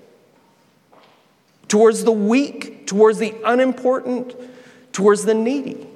towards 1.69 2.05
the 2.05 2.13
weak, 2.13 2.87
towards 2.87 3.19
the 3.19 3.35
unimportant, 3.45 4.35
towards 4.93 5.25
the 5.25 5.35
needy. 5.35 5.87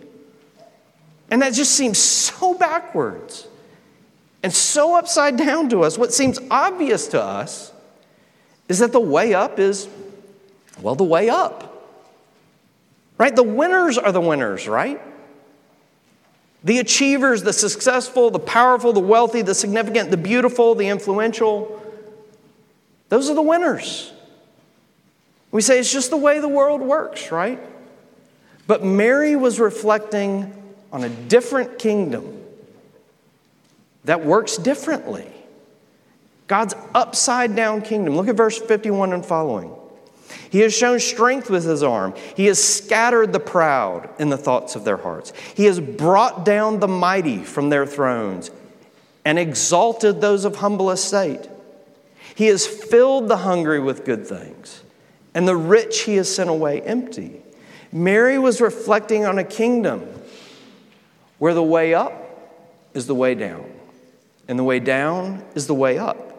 And 1.30 1.42
that 1.42 1.52
just 1.52 1.72
seems 1.72 1.98
so 1.98 2.54
backwards 2.54 3.48
and 4.42 4.52
so 4.52 4.96
upside 4.96 5.36
down 5.36 5.68
to 5.70 5.82
us. 5.82 5.98
What 5.98 6.12
seems 6.12 6.38
obvious 6.50 7.08
to 7.08 7.22
us 7.22 7.72
is 8.68 8.78
that 8.78 8.92
the 8.92 9.00
way 9.00 9.34
up 9.34 9.58
is, 9.58 9.88
well, 10.80 10.94
the 10.94 11.04
way 11.04 11.28
up. 11.28 11.64
Right? 13.16 13.34
The 13.34 13.42
winners 13.42 13.98
are 13.98 14.12
the 14.12 14.20
winners, 14.20 14.68
right? 14.68 15.00
The 16.62 16.78
achievers, 16.78 17.42
the 17.42 17.52
successful, 17.52 18.30
the 18.30 18.38
powerful, 18.38 18.92
the 18.92 19.00
wealthy, 19.00 19.42
the 19.42 19.54
significant, 19.54 20.10
the 20.10 20.16
beautiful, 20.16 20.74
the 20.74 20.88
influential, 20.88 21.82
those 23.08 23.30
are 23.30 23.34
the 23.34 23.42
winners. 23.42 24.12
We 25.50 25.62
say 25.62 25.80
it's 25.80 25.90
just 25.92 26.10
the 26.10 26.16
way 26.16 26.40
the 26.40 26.48
world 26.48 26.80
works, 26.80 27.32
right? 27.32 27.58
But 28.66 28.84
Mary 28.84 29.34
was 29.34 29.58
reflecting 29.58 30.54
on 30.92 31.04
a 31.04 31.08
different 31.08 31.78
kingdom 31.78 32.37
that 34.04 34.24
works 34.24 34.56
differently. 34.56 35.26
God's 36.46 36.74
upside 36.94 37.54
down 37.54 37.82
kingdom. 37.82 38.16
Look 38.16 38.28
at 38.28 38.36
verse 38.36 38.58
51 38.58 39.12
and 39.12 39.24
following. 39.24 39.74
He 40.50 40.60
has 40.60 40.74
shown 40.74 40.98
strength 41.00 41.50
with 41.50 41.64
his 41.64 41.82
arm. 41.82 42.14
He 42.36 42.46
has 42.46 42.62
scattered 42.62 43.32
the 43.32 43.40
proud 43.40 44.08
in 44.18 44.30
the 44.30 44.36
thoughts 44.36 44.76
of 44.76 44.84
their 44.84 44.96
hearts. 44.96 45.32
He 45.54 45.66
has 45.66 45.80
brought 45.80 46.44
down 46.44 46.80
the 46.80 46.88
mighty 46.88 47.44
from 47.44 47.68
their 47.68 47.86
thrones 47.86 48.50
and 49.24 49.38
exalted 49.38 50.20
those 50.20 50.44
of 50.44 50.56
humble 50.56 50.90
estate. 50.90 51.48
He 52.34 52.46
has 52.46 52.66
filled 52.66 53.28
the 53.28 53.38
hungry 53.38 53.80
with 53.80 54.04
good 54.04 54.26
things, 54.26 54.82
and 55.34 55.46
the 55.46 55.56
rich 55.56 56.00
he 56.02 56.16
has 56.16 56.34
sent 56.34 56.48
away 56.48 56.80
empty. 56.82 57.42
Mary 57.92 58.38
was 58.38 58.60
reflecting 58.60 59.26
on 59.26 59.38
a 59.38 59.44
kingdom 59.44 60.06
where 61.38 61.54
the 61.54 61.62
way 61.62 61.94
up 61.94 62.12
is 62.94 63.06
the 63.06 63.14
way 63.14 63.34
down, 63.34 63.64
and 64.48 64.58
the 64.58 64.64
way 64.64 64.80
down 64.80 65.44
is 65.54 65.66
the 65.66 65.74
way 65.74 65.98
up. 65.98 66.34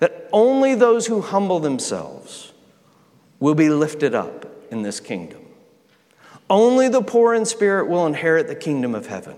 That 0.00 0.28
only 0.32 0.74
those 0.74 1.06
who 1.06 1.20
humble 1.20 1.60
themselves 1.60 2.52
will 3.38 3.54
be 3.54 3.68
lifted 3.68 4.14
up 4.14 4.46
in 4.70 4.82
this 4.82 5.00
kingdom. 5.00 5.40
Only 6.50 6.88
the 6.88 7.02
poor 7.02 7.34
in 7.34 7.46
spirit 7.46 7.88
will 7.88 8.06
inherit 8.06 8.48
the 8.48 8.54
kingdom 8.54 8.94
of 8.94 9.06
heaven. 9.06 9.36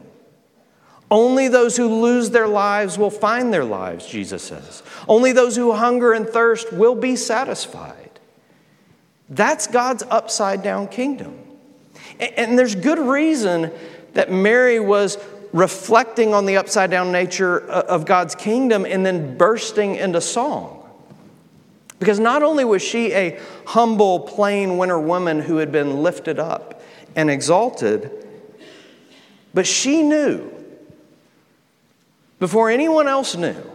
Only 1.11 1.49
those 1.49 1.77
who 1.77 2.01
lose 2.01 2.31
their 2.31 2.49
lives 2.49 2.99
will 2.99 3.11
find 3.11 3.53
their 3.53 3.65
lives, 3.65 4.07
Jesus 4.07 4.43
says. 4.43 4.83
Only 5.07 5.33
those 5.33 5.55
who 5.55 5.73
hunger 5.73 6.13
and 6.13 6.27
thirst 6.27 6.73
will 6.73 6.95
be 6.95 7.15
satisfied. 7.15 8.19
That's 9.29 9.67
God's 9.67 10.03
upside 10.11 10.63
down 10.63 10.89
kingdom. 10.89 11.39
And 12.19 12.59
there's 12.59 12.75
good 12.75 12.99
reason 12.99 13.71
that 14.15 14.31
Mary 14.31 14.81
was 14.81 15.19
reflecting 15.55 16.35
on 16.35 16.47
the 16.47 16.57
upside 16.57 16.91
down 16.91 17.13
nature 17.13 17.71
uh, 17.71 17.83
of 17.83 18.05
God's 18.05 18.35
kingdom 18.35 18.85
and 18.85 19.07
then 19.07 19.39
bursting 19.39 19.95
into 19.95 20.21
song. 20.21 20.81
Because 22.01 22.19
not 22.19 22.43
only 22.43 22.65
was 22.65 22.83
she 22.83 23.13
a 23.13 23.41
humble, 23.65 24.19
plain 24.19 24.79
winter 24.79 24.99
woman 24.99 25.41
who 25.41 25.59
had 25.59 25.71
been 25.71 26.03
lifted 26.03 26.41
up 26.41 26.83
and 27.15 27.31
exalted, 27.31 28.11
but 29.55 29.65
she 29.65 30.03
knew, 30.03 30.51
before 32.41 32.69
anyone 32.69 33.07
else 33.07 33.37
knew, 33.37 33.71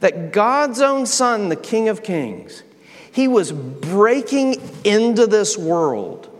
that 0.00 0.32
God's 0.32 0.80
own 0.80 1.04
Son, 1.04 1.50
the 1.50 1.56
King 1.56 1.90
of 1.90 2.02
Kings, 2.02 2.62
he 3.12 3.28
was 3.28 3.52
breaking 3.52 4.56
into 4.84 5.26
this 5.26 5.58
world 5.58 6.30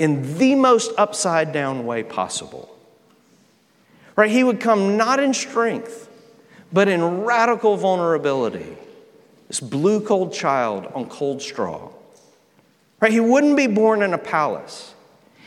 in 0.00 0.38
the 0.38 0.56
most 0.56 0.90
upside 0.98 1.52
down 1.52 1.86
way 1.86 2.02
possible. 2.02 2.69
Right? 4.20 4.30
He 4.30 4.44
would 4.44 4.60
come 4.60 4.98
not 4.98 5.18
in 5.18 5.32
strength, 5.32 6.06
but 6.70 6.88
in 6.88 7.22
radical 7.22 7.78
vulnerability. 7.78 8.76
This 9.48 9.60
blue 9.60 10.02
cold 10.02 10.34
child 10.34 10.84
on 10.94 11.08
cold 11.08 11.40
straw. 11.40 11.88
Right? 13.00 13.12
He 13.12 13.20
wouldn't 13.20 13.56
be 13.56 13.66
born 13.66 14.02
in 14.02 14.12
a 14.12 14.18
palace. 14.18 14.94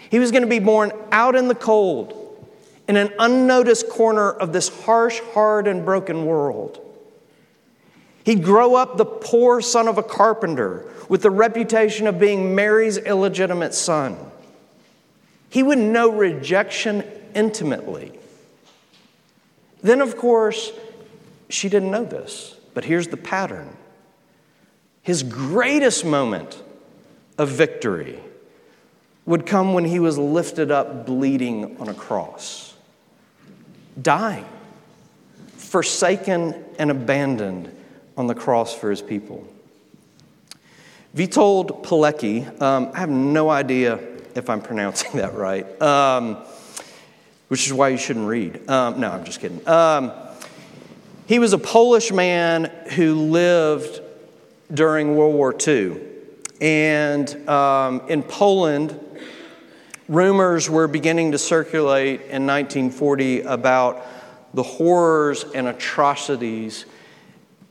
He 0.10 0.18
was 0.18 0.32
going 0.32 0.42
to 0.42 0.50
be 0.50 0.58
born 0.58 0.92
out 1.12 1.36
in 1.36 1.50
the 1.50 1.54
cold, 1.54 2.48
in 2.88 2.98
an 2.98 3.14
unnoticed 3.20 3.90
corner 3.90 4.32
of 4.32 4.54
this 4.54 4.70
harsh, 4.86 5.20
hard, 5.36 5.68
and 5.68 5.86
broken 5.86 6.26
world. 6.26 6.80
He'd 8.24 8.44
grow 8.44 8.74
up 8.74 8.98
the 8.98 9.06
poor 9.06 9.62
son 9.62 9.88
of 9.88 10.00
a 10.00 10.04
carpenter 10.04 10.90
with 11.10 11.22
the 11.22 11.30
reputation 11.30 12.08
of 12.08 12.18
being 12.18 12.56
Mary's 12.56 12.98
illegitimate 12.98 13.76
son. 13.76 14.18
He 15.52 15.62
would 15.62 15.78
know 15.78 16.10
rejection 16.10 17.04
intimately. 17.36 18.14
Then, 19.84 20.02
of 20.02 20.18
course, 20.18 20.72
she 21.50 21.70
didn't 21.70 21.92
know 21.92 22.06
this, 22.06 22.56
but 22.74 22.86
here's 22.86 23.10
the 23.10 23.18
pattern. 23.18 23.78
His 25.04 25.22
greatest 25.22 26.06
moment 26.06 26.64
of 27.38 27.50
victory 27.50 28.20
would 29.26 29.46
come 29.46 29.74
when 29.74 29.86
he 29.86 30.00
was 30.00 30.18
lifted 30.18 30.72
up 30.72 31.06
bleeding 31.06 31.78
on 31.80 31.90
a 31.90 31.94
cross, 31.94 32.74
dying, 34.02 34.46
forsaken 35.58 36.64
and 36.80 36.90
abandoned 36.90 37.74
on 38.18 38.28
the 38.28 38.36
cross 38.36 38.74
for 38.74 38.90
his 38.90 39.02
people. 39.02 39.48
Witold 41.16 41.84
Pilecki, 41.84 42.62
um, 42.62 42.92
I 42.94 43.00
have 43.00 43.10
no 43.10 43.50
idea 43.50 44.00
if 44.36 44.50
I'm 44.50 44.62
pronouncing 44.62 45.12
that 45.20 45.34
right, 45.36 45.82
um, 45.82 46.38
which 47.54 47.68
is 47.68 47.74
why 47.74 47.90
you 47.90 48.00
shouldn't 48.00 48.28
read. 48.28 48.68
Um, 48.68 49.00
no, 49.00 49.12
I'm 49.12 49.24
just 49.26 49.40
kidding. 49.40 49.68
Um, 49.68 50.12
he 51.28 51.38
was 51.38 51.54
a 51.54 51.60
Polish 51.60 52.12
man 52.12 52.64
who 52.96 53.14
lived 53.14 54.02
during 54.74 55.16
World 55.16 55.36
War 55.36 55.56
II. 55.68 56.02
And 56.60 57.48
um, 57.48 58.10
in 58.10 58.24
Poland, 58.24 59.00
rumors 60.08 60.68
were 60.68 60.88
beginning 60.88 61.34
to 61.34 61.38
circulate 61.38 62.22
in 62.22 62.48
1940 62.48 63.42
about 63.42 64.04
the 64.56 64.64
horrors 64.64 65.44
and 65.44 65.68
atrocities 65.68 66.88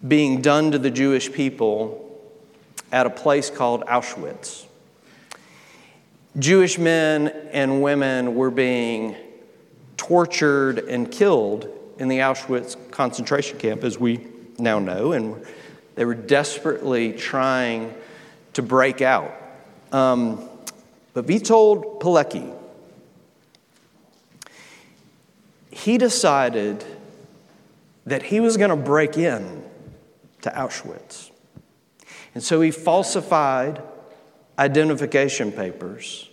being 0.06 0.42
done 0.42 0.70
to 0.70 0.78
the 0.78 0.92
Jewish 0.92 1.32
people 1.32 2.22
at 2.92 3.06
a 3.06 3.10
place 3.10 3.50
called 3.50 3.82
Auschwitz. 3.86 4.64
Jewish 6.38 6.78
men 6.78 7.26
and 7.50 7.82
women 7.82 8.36
were 8.36 8.52
being 8.52 9.16
tortured 10.02 10.80
and 10.80 11.12
killed 11.12 11.68
in 11.98 12.08
the 12.08 12.18
Auschwitz 12.18 12.76
concentration 12.90 13.56
camp, 13.56 13.84
as 13.84 13.98
we 13.98 14.26
now 14.58 14.80
know, 14.80 15.12
and 15.12 15.46
they 15.94 16.04
were 16.04 16.14
desperately 16.14 17.12
trying 17.12 17.94
to 18.54 18.62
break 18.62 19.00
out. 19.00 19.32
Um, 19.92 20.48
but 21.14 21.26
Witold 21.26 22.00
Pilecki, 22.00 22.52
he 25.70 25.98
decided 25.98 26.84
that 28.04 28.24
he 28.24 28.40
was 28.40 28.56
going 28.56 28.70
to 28.70 28.76
break 28.76 29.16
in 29.16 29.62
to 30.40 30.50
Auschwitz. 30.50 31.30
And 32.34 32.42
so 32.42 32.60
he 32.60 32.72
falsified 32.72 33.80
identification 34.58 35.52
papers 35.52 36.28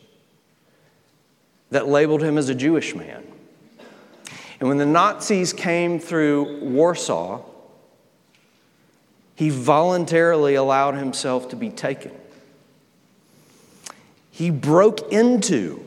that 1.70 1.88
labeled 1.88 2.24
him 2.24 2.40
as 2.40 2.50
a 2.50 2.56
Jewish 2.56 2.96
man. 2.96 3.29
And 4.60 4.68
when 4.68 4.78
the 4.78 4.86
Nazis 4.86 5.54
came 5.54 6.00
through 6.00 6.60
Warsaw, 6.60 7.42
he 9.36 9.50
voluntarily 9.50 10.56
allowed 10.56 10.96
himself 10.96 11.50
to 11.50 11.56
be 11.56 11.70
taken. 11.70 12.12
He 14.32 14.50
broke 14.50 15.12
into 15.14 15.84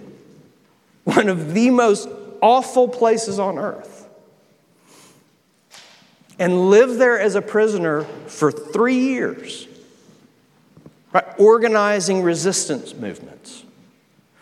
one 1.04 1.28
of 1.28 1.52
the 1.52 1.70
most 1.70 2.08
awful 2.40 2.88
places 2.88 3.38
on 3.38 3.58
earth 3.58 4.08
and 6.38 6.70
lived 6.70 6.98
there 6.98 7.20
as 7.20 7.34
a 7.34 7.42
prisoner 7.42 8.04
for 8.26 8.50
three 8.50 8.98
years, 8.98 9.68
right? 11.12 11.24
organizing 11.38 12.22
resistance 12.22 12.94
movements, 12.94 13.61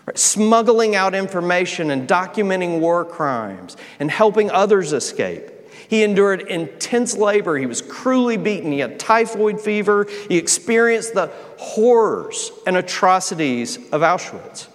right? 0.06 0.18
smuggling 0.18 0.94
out 0.94 1.14
information 1.14 1.90
and 1.90 2.08
documenting 2.08 2.80
war 2.80 3.04
crimes 3.04 3.76
and 3.98 4.10
helping 4.10 4.50
others 4.50 4.92
escape. 4.92 5.50
He 5.88 6.04
endured 6.04 6.42
intense 6.42 7.16
labor. 7.16 7.58
He 7.58 7.66
was 7.66 7.82
cruelly 7.82 8.36
beaten. 8.36 8.70
He 8.70 8.78
had 8.78 9.00
typhoid 9.00 9.60
fever. 9.60 10.06
He 10.28 10.36
experienced 10.36 11.14
the 11.14 11.32
horrors 11.56 12.52
and 12.64 12.76
atrocities 12.76 13.76
of 13.90 14.02
Auschwitz. 14.02 14.68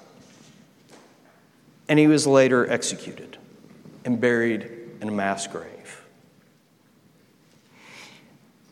And 1.88 1.98
he 1.98 2.08
was 2.08 2.28
later 2.28 2.70
executed 2.70 3.38
and 4.04 4.20
buried 4.20 4.70
in 5.00 5.08
a 5.08 5.12
mass 5.12 5.48
grave. 5.48 6.04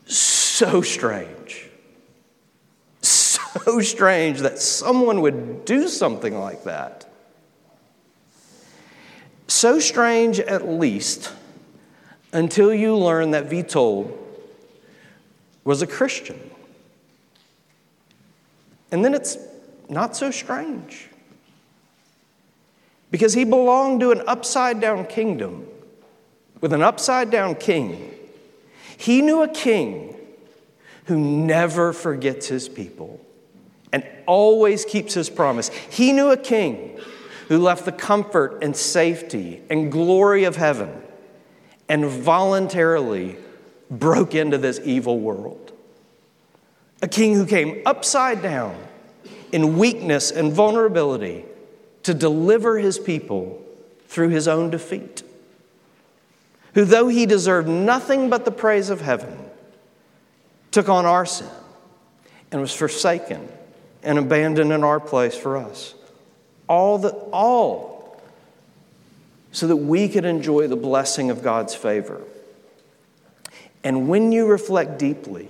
So 0.06 0.82
strange. 0.82 1.63
So 3.54 3.80
strange 3.80 4.40
that 4.40 4.58
someone 4.58 5.20
would 5.20 5.64
do 5.64 5.88
something 5.88 6.38
like 6.38 6.64
that. 6.64 7.08
So 9.46 9.78
strange, 9.78 10.40
at 10.40 10.68
least, 10.68 11.32
until 12.32 12.74
you 12.74 12.96
learn 12.96 13.30
that 13.32 13.48
Witold 13.48 14.16
was 15.62 15.82
a 15.82 15.86
Christian. 15.86 16.38
And 18.90 19.04
then 19.04 19.14
it's 19.14 19.38
not 19.88 20.16
so 20.16 20.30
strange. 20.30 21.08
Because 23.10 23.34
he 23.34 23.44
belonged 23.44 24.00
to 24.00 24.10
an 24.10 24.22
upside 24.26 24.80
down 24.80 25.06
kingdom 25.06 25.66
with 26.60 26.72
an 26.72 26.82
upside 26.82 27.30
down 27.30 27.54
king. 27.54 28.12
He 28.96 29.20
knew 29.20 29.42
a 29.42 29.48
king 29.48 30.16
who 31.04 31.18
never 31.18 31.92
forgets 31.92 32.48
his 32.48 32.68
people 32.68 33.23
and 33.94 34.04
always 34.26 34.84
keeps 34.84 35.14
his 35.14 35.30
promise. 35.30 35.68
He 35.68 36.12
knew 36.12 36.32
a 36.32 36.36
king 36.36 36.98
who 37.46 37.58
left 37.58 37.84
the 37.84 37.92
comfort 37.92 38.58
and 38.60 38.74
safety 38.74 39.62
and 39.70 39.92
glory 39.92 40.42
of 40.42 40.56
heaven 40.56 41.00
and 41.88 42.04
voluntarily 42.04 43.36
broke 43.88 44.34
into 44.34 44.58
this 44.58 44.80
evil 44.82 45.20
world. 45.20 45.72
A 47.02 47.06
king 47.06 47.34
who 47.34 47.46
came 47.46 47.82
upside 47.86 48.42
down 48.42 48.76
in 49.52 49.78
weakness 49.78 50.32
and 50.32 50.52
vulnerability 50.52 51.44
to 52.02 52.14
deliver 52.14 52.78
his 52.78 52.98
people 52.98 53.64
through 54.08 54.30
his 54.30 54.48
own 54.48 54.70
defeat. 54.70 55.22
Who, 56.72 56.84
though 56.84 57.06
he 57.06 57.26
deserved 57.26 57.68
nothing 57.68 58.28
but 58.28 58.44
the 58.44 58.50
praise 58.50 58.90
of 58.90 59.02
heaven, 59.02 59.38
took 60.72 60.88
on 60.88 61.06
our 61.06 61.24
sin 61.24 61.46
and 62.50 62.60
was 62.60 62.74
forsaken 62.74 63.48
and 64.04 64.18
abandoned 64.18 64.72
in 64.72 64.84
our 64.84 65.00
place 65.00 65.36
for 65.36 65.56
us. 65.56 65.94
All 66.68 66.98
that 66.98 67.14
all 67.32 68.22
so 69.52 69.66
that 69.66 69.76
we 69.76 70.08
could 70.08 70.24
enjoy 70.24 70.66
the 70.66 70.76
blessing 70.76 71.30
of 71.30 71.42
God's 71.42 71.74
favor. 71.74 72.20
And 73.82 74.08
when 74.08 74.32
you 74.32 74.46
reflect 74.46 74.98
deeply 74.98 75.48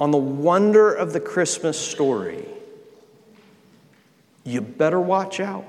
on 0.00 0.10
the 0.10 0.18
wonder 0.18 0.92
of 0.92 1.12
the 1.12 1.20
Christmas 1.20 1.78
story, 1.78 2.46
you 4.42 4.60
better 4.60 5.00
watch 5.00 5.40
out 5.40 5.66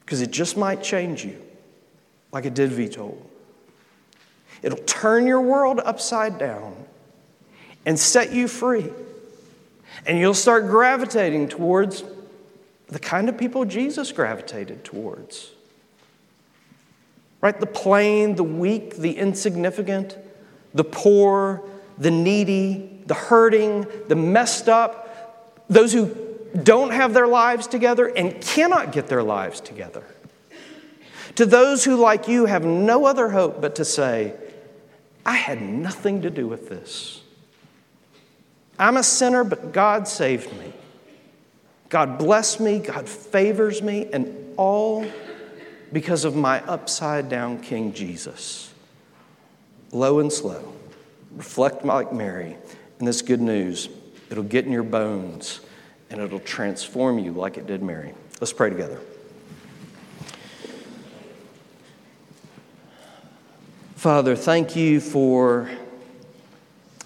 because 0.00 0.20
it 0.20 0.30
just 0.30 0.56
might 0.56 0.82
change 0.82 1.24
you 1.24 1.40
like 2.32 2.44
it 2.44 2.54
did 2.54 2.70
Witold. 2.72 3.22
It'll 4.62 4.78
turn 4.78 5.26
your 5.26 5.40
world 5.40 5.80
upside 5.84 6.38
down 6.38 6.74
and 7.86 7.98
set 7.98 8.32
you 8.32 8.48
free. 8.48 8.90
And 10.06 10.18
you'll 10.18 10.34
start 10.34 10.66
gravitating 10.66 11.48
towards 11.48 12.04
the 12.88 12.98
kind 12.98 13.28
of 13.28 13.38
people 13.38 13.64
Jesus 13.64 14.12
gravitated 14.12 14.84
towards. 14.84 15.50
Right? 17.40 17.58
The 17.58 17.66
plain, 17.66 18.36
the 18.36 18.44
weak, 18.44 18.96
the 18.96 19.16
insignificant, 19.18 20.16
the 20.72 20.84
poor, 20.84 21.62
the 21.98 22.10
needy, 22.10 23.02
the 23.06 23.14
hurting, 23.14 23.86
the 24.08 24.16
messed 24.16 24.68
up, 24.68 25.64
those 25.68 25.92
who 25.92 26.14
don't 26.62 26.92
have 26.92 27.14
their 27.14 27.26
lives 27.26 27.66
together 27.66 28.06
and 28.06 28.40
cannot 28.40 28.92
get 28.92 29.08
their 29.08 29.22
lives 29.22 29.60
together. 29.60 30.04
To 31.36 31.46
those 31.46 31.84
who, 31.84 31.96
like 31.96 32.28
you, 32.28 32.46
have 32.46 32.64
no 32.64 33.06
other 33.06 33.30
hope 33.30 33.60
but 33.60 33.74
to 33.76 33.84
say, 33.84 34.34
I 35.26 35.34
had 35.34 35.60
nothing 35.60 36.22
to 36.22 36.30
do 36.30 36.46
with 36.46 36.68
this. 36.68 37.22
I'm 38.78 38.96
a 38.96 39.02
sinner, 39.02 39.44
but 39.44 39.72
God 39.72 40.08
saved 40.08 40.52
me. 40.58 40.72
God 41.88 42.18
blessed 42.18 42.60
me, 42.60 42.80
God 42.80 43.08
favors 43.08 43.82
me, 43.82 44.08
and 44.12 44.54
all 44.56 45.06
because 45.92 46.24
of 46.24 46.34
my 46.34 46.60
upside 46.64 47.28
down 47.28 47.60
King 47.60 47.92
Jesus. 47.92 48.72
Low 49.92 50.18
and 50.18 50.32
slow, 50.32 50.74
reflect 51.36 51.84
like 51.84 52.12
Mary, 52.12 52.56
and 52.98 53.06
this 53.06 53.22
good 53.22 53.40
news, 53.40 53.88
it'll 54.28 54.42
get 54.42 54.64
in 54.64 54.72
your 54.72 54.82
bones 54.82 55.60
and 56.10 56.20
it'll 56.20 56.40
transform 56.40 57.18
you 57.18 57.32
like 57.32 57.56
it 57.56 57.66
did 57.66 57.82
Mary. 57.82 58.12
Let's 58.40 58.52
pray 58.52 58.70
together. 58.70 59.00
Father, 63.96 64.36
thank 64.36 64.76
you 64.76 65.00
for 65.00 65.70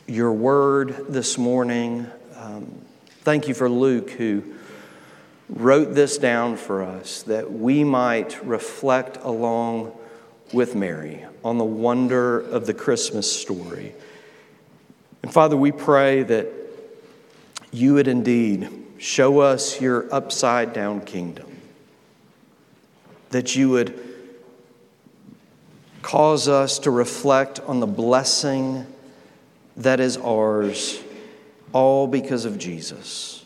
your 0.09 0.33
word 0.33 1.05
this 1.11 1.37
morning. 1.37 2.07
Um, 2.35 2.81
thank 3.21 3.47
you 3.47 3.53
for 3.53 3.69
Luke, 3.69 4.09
who 4.11 4.43
wrote 5.51 5.95
this 5.95 6.17
down 6.17 6.57
for 6.57 6.83
us 6.83 7.23
that 7.25 7.53
we 7.53 7.85
might 7.85 8.43
reflect 8.43 9.19
along 9.19 9.93
with 10.55 10.75
Mary 10.75 11.27
on 11.45 11.59
the 11.59 11.65
wonder 11.65 12.41
of 12.41 12.65
the 12.65 12.73
Christmas 12.73 13.31
story. 13.31 13.95
And 15.23 15.31
Father, 15.31 15.59
we 15.59 15.73
pray 15.73 16.23
that 16.23 16.47
you 17.71 17.95
would 17.95 18.09
indeed 18.09 18.71
show 18.97 19.41
us 19.41 19.79
your 19.79 20.13
upside 20.13 20.73
down 20.73 21.03
kingdom, 21.03 21.55
that 23.29 23.55
you 23.55 23.69
would 23.69 24.07
cause 26.01 26.49
us 26.49 26.79
to 26.79 26.91
reflect 26.91 27.61
on 27.61 27.81
the 27.81 27.87
blessing 27.87 28.87
that 29.79 30.01
is 30.01 30.17
ours, 30.19 31.03
all 31.73 32.07
because 32.07 32.45
of 32.45 32.59
Jesus. 32.59 33.45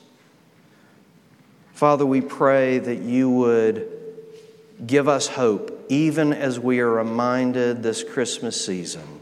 Father, 1.74 2.06
we 2.06 2.20
pray 2.20 2.78
that 2.78 2.98
you 2.98 3.30
would 3.30 3.90
give 4.86 5.08
us 5.08 5.28
hope, 5.28 5.86
even 5.88 6.32
as 6.32 6.58
we 6.58 6.80
are 6.80 6.90
reminded 6.90 7.82
this 7.82 8.02
Christmas 8.02 8.64
season 8.64 9.20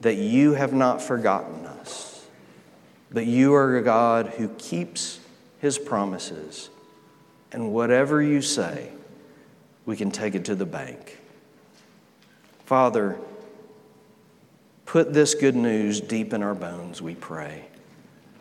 that 0.00 0.16
you 0.16 0.54
have 0.54 0.72
not 0.72 1.02
forgotten 1.02 1.66
us, 1.66 2.26
but 3.10 3.26
you 3.26 3.54
are 3.54 3.76
a 3.76 3.82
God 3.82 4.26
who 4.36 4.48
keeps 4.50 5.20
his 5.58 5.78
promises. 5.78 6.70
And 7.52 7.72
whatever 7.72 8.22
you 8.22 8.42
say, 8.42 8.90
we 9.86 9.96
can 9.96 10.10
take 10.10 10.34
it 10.34 10.44
to 10.46 10.54
the 10.54 10.66
bank. 10.66 11.18
Father, 12.64 13.18
put 14.90 15.12
this 15.12 15.34
good 15.36 15.54
news 15.54 16.00
deep 16.00 16.32
in 16.32 16.42
our 16.42 16.52
bones, 16.52 17.00
we 17.00 17.14
pray, 17.14 17.64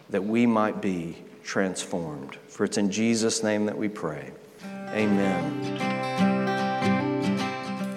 that 0.09 0.23
we 0.23 0.47
might 0.47 0.81
be 0.81 1.15
transformed. 1.43 2.35
For 2.47 2.63
it's 2.63 2.79
in 2.79 2.89
Jesus' 2.89 3.43
name 3.43 3.67
that 3.67 3.77
we 3.77 3.87
pray. 3.87 4.31
Amen. 4.87 5.77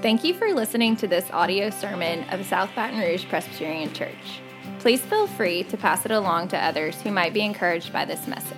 Thank 0.03 0.23
you 0.23 0.35
for 0.35 0.53
listening 0.53 0.97
to 0.97 1.09
this 1.09 1.31
audio 1.31 1.71
sermon 1.71 2.29
of 2.29 2.45
South 2.45 2.69
Baton 2.77 3.01
Rouge 3.01 3.25
Presbyterian 3.25 3.91
Church. 3.95 4.43
Please 4.81 5.01
feel 5.01 5.27
free 5.27 5.65
to 5.65 5.79
pass 5.79 6.05
it 6.05 6.11
along 6.11 6.49
to 6.49 6.59
others 6.59 7.01
who 7.01 7.11
might 7.11 7.33
be 7.33 7.41
encouraged 7.41 7.91
by 7.91 8.05
this 8.05 8.27
message. 8.27 8.57